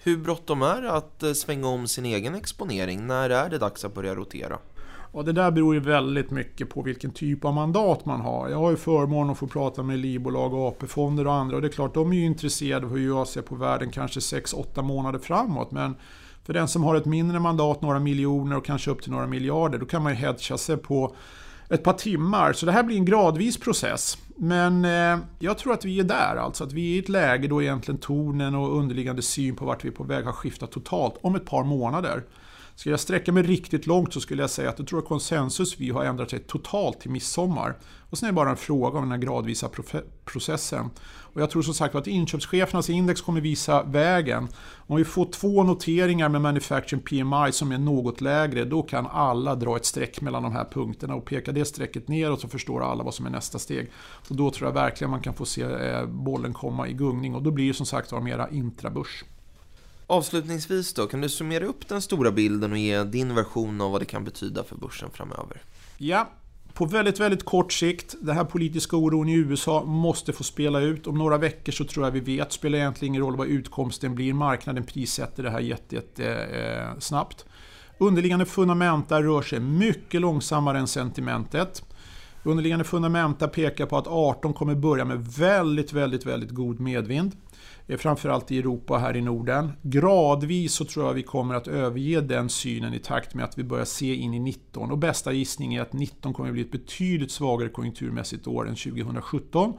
Hur 0.04 0.18
bråttom 0.18 0.62
är 0.62 0.82
det 0.82 0.92
att 0.92 1.24
eh, 1.24 1.34
svänga 1.34 1.68
om 1.68 1.88
sin 1.88 2.06
egen 2.06 2.36
exponering? 2.36 3.08
När 3.08 3.30
är 3.30 3.50
det 3.50 3.58
dags 3.58 3.86
att 3.86 3.94
börja 3.94 4.16
rotera? 4.16 4.58
Och 5.12 5.26
det 5.26 5.32
där 5.32 5.52
beror 5.52 5.74
ju 5.74 5.80
väldigt 5.80 6.32
mycket 6.32 6.70
på 6.70 6.82
vilken 6.82 7.12
typ 7.12 7.46
av 7.46 7.54
mandat 7.54 8.06
man 8.06 8.22
har. 8.22 8.50
Jag 8.50 8.58
har 8.58 8.72
ju 8.72 8.78
förmånen 8.78 9.32
att 9.32 9.38
få 9.38 9.48
prata 9.48 9.84
med 9.84 10.00
livbolag 10.00 10.54
och 10.54 10.68
AP-fonder 10.68 11.28
och 11.28 11.34
andra 11.34 11.56
och 11.56 11.62
det 11.62 11.68
är 11.68 11.72
klart 11.72 11.94
de 11.94 12.12
är 12.12 12.16
ju 12.16 12.26
intresserade 12.26 12.86
av 12.86 12.92
hur 12.92 13.08
jag 13.08 13.28
ser 13.28 13.42
på 13.42 13.56
världen 13.56 13.92
kanske 13.92 14.20
6-8 14.20 14.82
månader 14.82 15.20
framåt. 15.20 15.72
Men 15.72 15.96
för 16.44 16.54
den 16.54 16.68
som 16.68 16.84
har 16.84 16.96
ett 16.96 17.06
mindre 17.06 17.40
mandat, 17.40 17.82
några 17.82 18.00
miljoner 18.00 18.58
och 18.58 18.66
kanske 18.66 18.92
upp 18.92 19.02
till 19.02 19.12
några 19.12 19.28
miljarder, 19.28 19.78
då 19.78 19.86
kan 19.86 20.04
man 20.04 20.12
ju 20.12 20.18
hedga 20.18 20.58
sig 20.58 20.78
på 20.78 21.16
ett 21.72 21.84
par 21.84 21.94
timmar. 21.94 22.54
Så 22.54 22.66
det 22.66 22.72
här 22.72 22.84
blir 22.84 22.98
en 22.98 23.06
gradvis 23.06 23.58
process. 23.58 24.18
Men 24.36 24.86
eh, 24.86 25.20
jag 25.40 25.58
tror 25.58 25.74
att 25.74 25.86
vi 25.86 26.00
är 26.00 26.04
där, 26.04 26.36
alltså 26.36 26.64
att 26.64 26.74
vi 26.74 26.92
är 26.92 26.96
i 26.96 27.00
ett 27.00 27.10
läge 27.10 27.48
då 27.48 27.62
egentligen 27.62 28.00
tonen 28.00 28.56
och 28.56 28.78
underliggande 28.78 29.22
syn 29.22 29.56
på 29.56 29.66
vart 29.66 29.86
vi 29.86 29.90
är 29.90 29.94
på 29.94 30.04
väg 30.04 30.26
har 30.26 30.34
skiftat 30.34 30.72
totalt 30.72 31.16
om 31.22 31.36
ett 31.36 31.46
par 31.46 31.64
månader. 31.64 32.24
Ska 32.82 32.90
jag 32.90 33.00
sträcka 33.00 33.32
mig 33.32 33.44
riktigt 33.44 33.88
långt 33.88 34.14
så 34.14 34.22
skulle 34.22 34.44
jag 34.44 34.50
säga 34.50 34.70
att 34.70 34.80
jag 34.80 34.88
tror 34.88 35.00
att 35.00 35.08
konsensus 35.08 35.80
vi 35.80 35.90
har 35.90 36.06
ändrat 36.06 36.30
sig 36.30 36.40
totalt 36.40 37.00
till 37.00 37.12
midsommar. 37.12 37.78
Och 38.10 38.18
sen 38.18 38.28
är 38.28 38.32
det 38.32 38.36
bara 38.36 38.50
en 38.50 38.58
fråga 38.58 38.98
om 39.00 39.04
den 39.04 39.12
här 39.12 39.28
gradvisa 39.28 39.70
processen. 40.26 40.90
Och 41.06 41.42
jag 41.42 41.50
tror 41.50 41.62
som 41.62 41.74
sagt 41.74 41.96
att 41.96 42.08
inköpschefernas 42.08 42.90
index 42.90 43.22
kommer 43.22 43.42
visa 43.42 43.84
vägen. 43.84 44.48
Om 44.88 44.98
vi 44.98 45.06
får 45.06 45.26
två 45.26 45.64
noteringar 45.64 46.30
med 46.30 46.42
Manufacturing 46.42 47.04
PMI 47.04 47.52
som 47.52 47.72
är 47.72 47.78
något 47.78 48.22
lägre, 48.22 48.66
då 48.66 48.84
kan 48.84 49.08
alla 49.08 49.56
dra 49.56 49.76
ett 49.76 49.86
streck 49.86 50.22
mellan 50.22 50.44
de 50.44 50.52
här 50.52 50.66
punkterna 50.72 51.16
och 51.16 51.26
peka 51.26 51.52
det 51.52 51.66
strecket 51.66 52.08
neråt 52.08 52.42
så 52.42 52.48
förstår 52.48 52.84
alla 52.84 53.04
vad 53.04 53.14
som 53.14 53.26
är 53.26 53.30
nästa 53.30 53.60
steg. 53.60 53.92
Och 54.30 54.36
då 54.36 54.52
tror 54.52 54.68
jag 54.68 54.74
verkligen 54.74 55.12
man 55.12 55.22
kan 55.22 55.34
få 55.34 55.46
se 55.46 55.62
eh, 55.62 56.06
bollen 56.06 56.54
komma 56.54 56.88
i 56.88 56.94
gungning 56.94 57.36
och 57.36 57.44
då 57.44 57.52
blir 57.52 57.68
det 57.68 57.74
som 57.74 57.86
sagt 57.86 58.12
var 58.12 58.22
mera 58.22 58.50
intrabörs. 58.50 59.24
Avslutningsvis 60.12 60.94
då, 60.94 61.08
kan 61.08 61.22
du 61.22 61.30
summera 61.30 61.66
upp 61.66 61.88
den 61.88 62.02
stora 62.02 62.32
bilden 62.32 62.72
och 62.72 62.78
ge 62.78 63.04
din 63.04 63.36
version 63.36 63.82
av 63.82 63.92
vad 63.92 64.02
det 64.02 64.06
kan 64.06 64.24
betyda 64.24 64.64
för 64.64 64.76
börsen 64.76 65.10
framöver? 65.12 65.62
Ja, 65.98 66.30
på 66.74 66.86
väldigt, 66.86 67.20
väldigt 67.20 67.46
kort 67.46 67.74
sikt, 67.74 68.16
den 68.22 68.36
här 68.36 68.44
politiska 68.44 68.98
oron 68.98 69.30
i 69.30 69.34
USA 69.34 69.84
måste 69.84 70.34
få 70.34 70.44
spela 70.44 70.80
ut. 70.80 71.08
Om 71.08 71.18
några 71.18 71.38
veckor 71.38 71.72
så 71.72 71.84
tror 71.84 72.06
jag 72.06 72.12
vi 72.12 72.20
vet, 72.20 72.52
spelar 72.52 72.78
egentligen 72.78 73.12
ingen 73.14 73.22
roll 73.26 73.36
vad 73.36 73.48
utkomsten 73.48 74.16
blir, 74.16 74.34
marknaden 74.34 74.84
prissätter 74.84 75.44
det 75.44 75.50
här 75.50 75.60
jättesnabbt. 75.60 77.40
Jätte, 77.40 77.50
eh, 77.98 78.08
Underliggande 78.08 78.46
fundamenta 78.46 79.22
rör 79.22 79.42
sig 79.42 79.60
mycket 79.60 80.22
långsammare 80.22 80.80
än 80.80 80.88
sentimentet. 80.88 81.84
Underliggande 82.44 82.86
fundamenta 82.86 83.48
pekar 83.48 83.86
på 83.86 83.98
att 83.98 84.08
18 84.08 84.54
kommer 84.54 84.76
börja 84.76 85.06
med 85.06 85.26
väldigt, 85.26 85.94
väldigt, 85.94 86.26
väldigt 86.26 86.50
god 86.50 86.80
medvind. 86.80 87.36
Eh, 87.88 87.98
framförallt 87.98 88.52
i 88.52 88.60
Europa 88.60 88.98
här 88.98 89.18
i 89.18 89.22
Norden. 89.22 89.72
Gradvis 89.82 90.74
så 90.74 90.86
tror 90.86 91.06
jag 91.06 91.14
vi 91.14 91.24
kommer 91.24 91.56
att 91.56 91.68
överge 91.68 92.22
den 92.22 92.50
synen 92.50 92.94
i 92.94 93.00
takt 93.00 93.34
med 93.34 93.46
att 93.46 93.58
vi 93.58 93.64
börjar 93.64 93.86
se 93.86 94.16
in 94.16 94.34
i 94.34 94.40
19. 94.40 94.92
Och 94.92 94.98
bästa 94.98 95.32
gissning 95.32 95.74
är 95.74 95.82
att 95.82 95.94
19 95.94 96.34
kommer 96.34 96.50
att 96.50 96.54
bli 96.54 96.62
ett 96.62 96.72
betydligt 96.72 97.32
svagare 97.32 97.70
konjunkturmässigt 97.70 98.48
år 98.48 98.70
än 98.70 98.76
2017. 98.76 99.74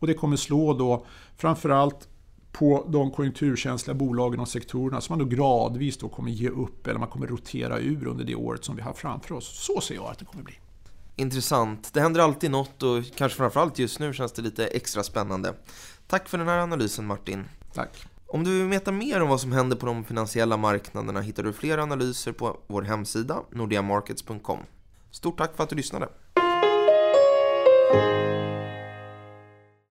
Och 0.00 0.06
det 0.06 0.14
kommer 0.14 0.36
slå 0.36 0.72
då 0.72 1.06
framförallt 1.36 2.08
på 2.52 2.86
de 2.88 3.10
konjunkturkänsliga 3.10 3.94
bolagen 3.94 4.40
och 4.40 4.48
sektorerna 4.48 5.00
som 5.00 5.18
man 5.18 5.28
då 5.28 5.36
gradvis 5.36 5.98
då 5.98 6.08
kommer 6.08 6.30
ge 6.30 6.48
upp 6.48 6.86
eller 6.86 6.98
man 6.98 7.08
kommer 7.08 7.26
rotera 7.26 7.78
ur 7.78 8.06
under 8.06 8.24
det 8.24 8.34
året 8.34 8.64
som 8.64 8.76
vi 8.76 8.82
har 8.82 8.92
framför 8.92 9.34
oss. 9.34 9.64
Så 9.66 9.80
ser 9.80 9.94
jag 9.94 10.04
att 10.04 10.18
det 10.18 10.24
kommer 10.24 10.44
bli. 10.44 10.54
Intressant. 11.20 11.90
Det 11.92 12.00
händer 12.00 12.20
alltid 12.20 12.50
något 12.50 12.82
och 12.82 13.04
kanske 13.16 13.36
framförallt 13.38 13.78
just 13.78 13.98
nu 13.98 14.12
känns 14.12 14.32
det 14.32 14.42
lite 14.42 14.66
extra 14.66 15.02
spännande. 15.02 15.54
Tack 16.06 16.28
för 16.28 16.38
den 16.38 16.48
här 16.48 16.58
analysen 16.58 17.06
Martin. 17.06 17.44
Tack. 17.74 18.06
Om 18.26 18.44
du 18.44 18.58
vill 18.58 18.68
veta 18.68 18.92
mer 18.92 19.20
om 19.20 19.28
vad 19.28 19.40
som 19.40 19.52
händer 19.52 19.76
på 19.76 19.86
de 19.86 20.04
finansiella 20.04 20.56
marknaderna 20.56 21.20
hittar 21.20 21.42
du 21.42 21.52
fler 21.52 21.78
analyser 21.78 22.32
på 22.32 22.60
vår 22.66 22.82
hemsida 22.82 23.42
nordeamarkets.com. 23.50 24.58
Stort 25.10 25.38
tack 25.38 25.56
för 25.56 25.64
att 25.64 25.70
du 25.70 25.76
lyssnade. 25.76 26.08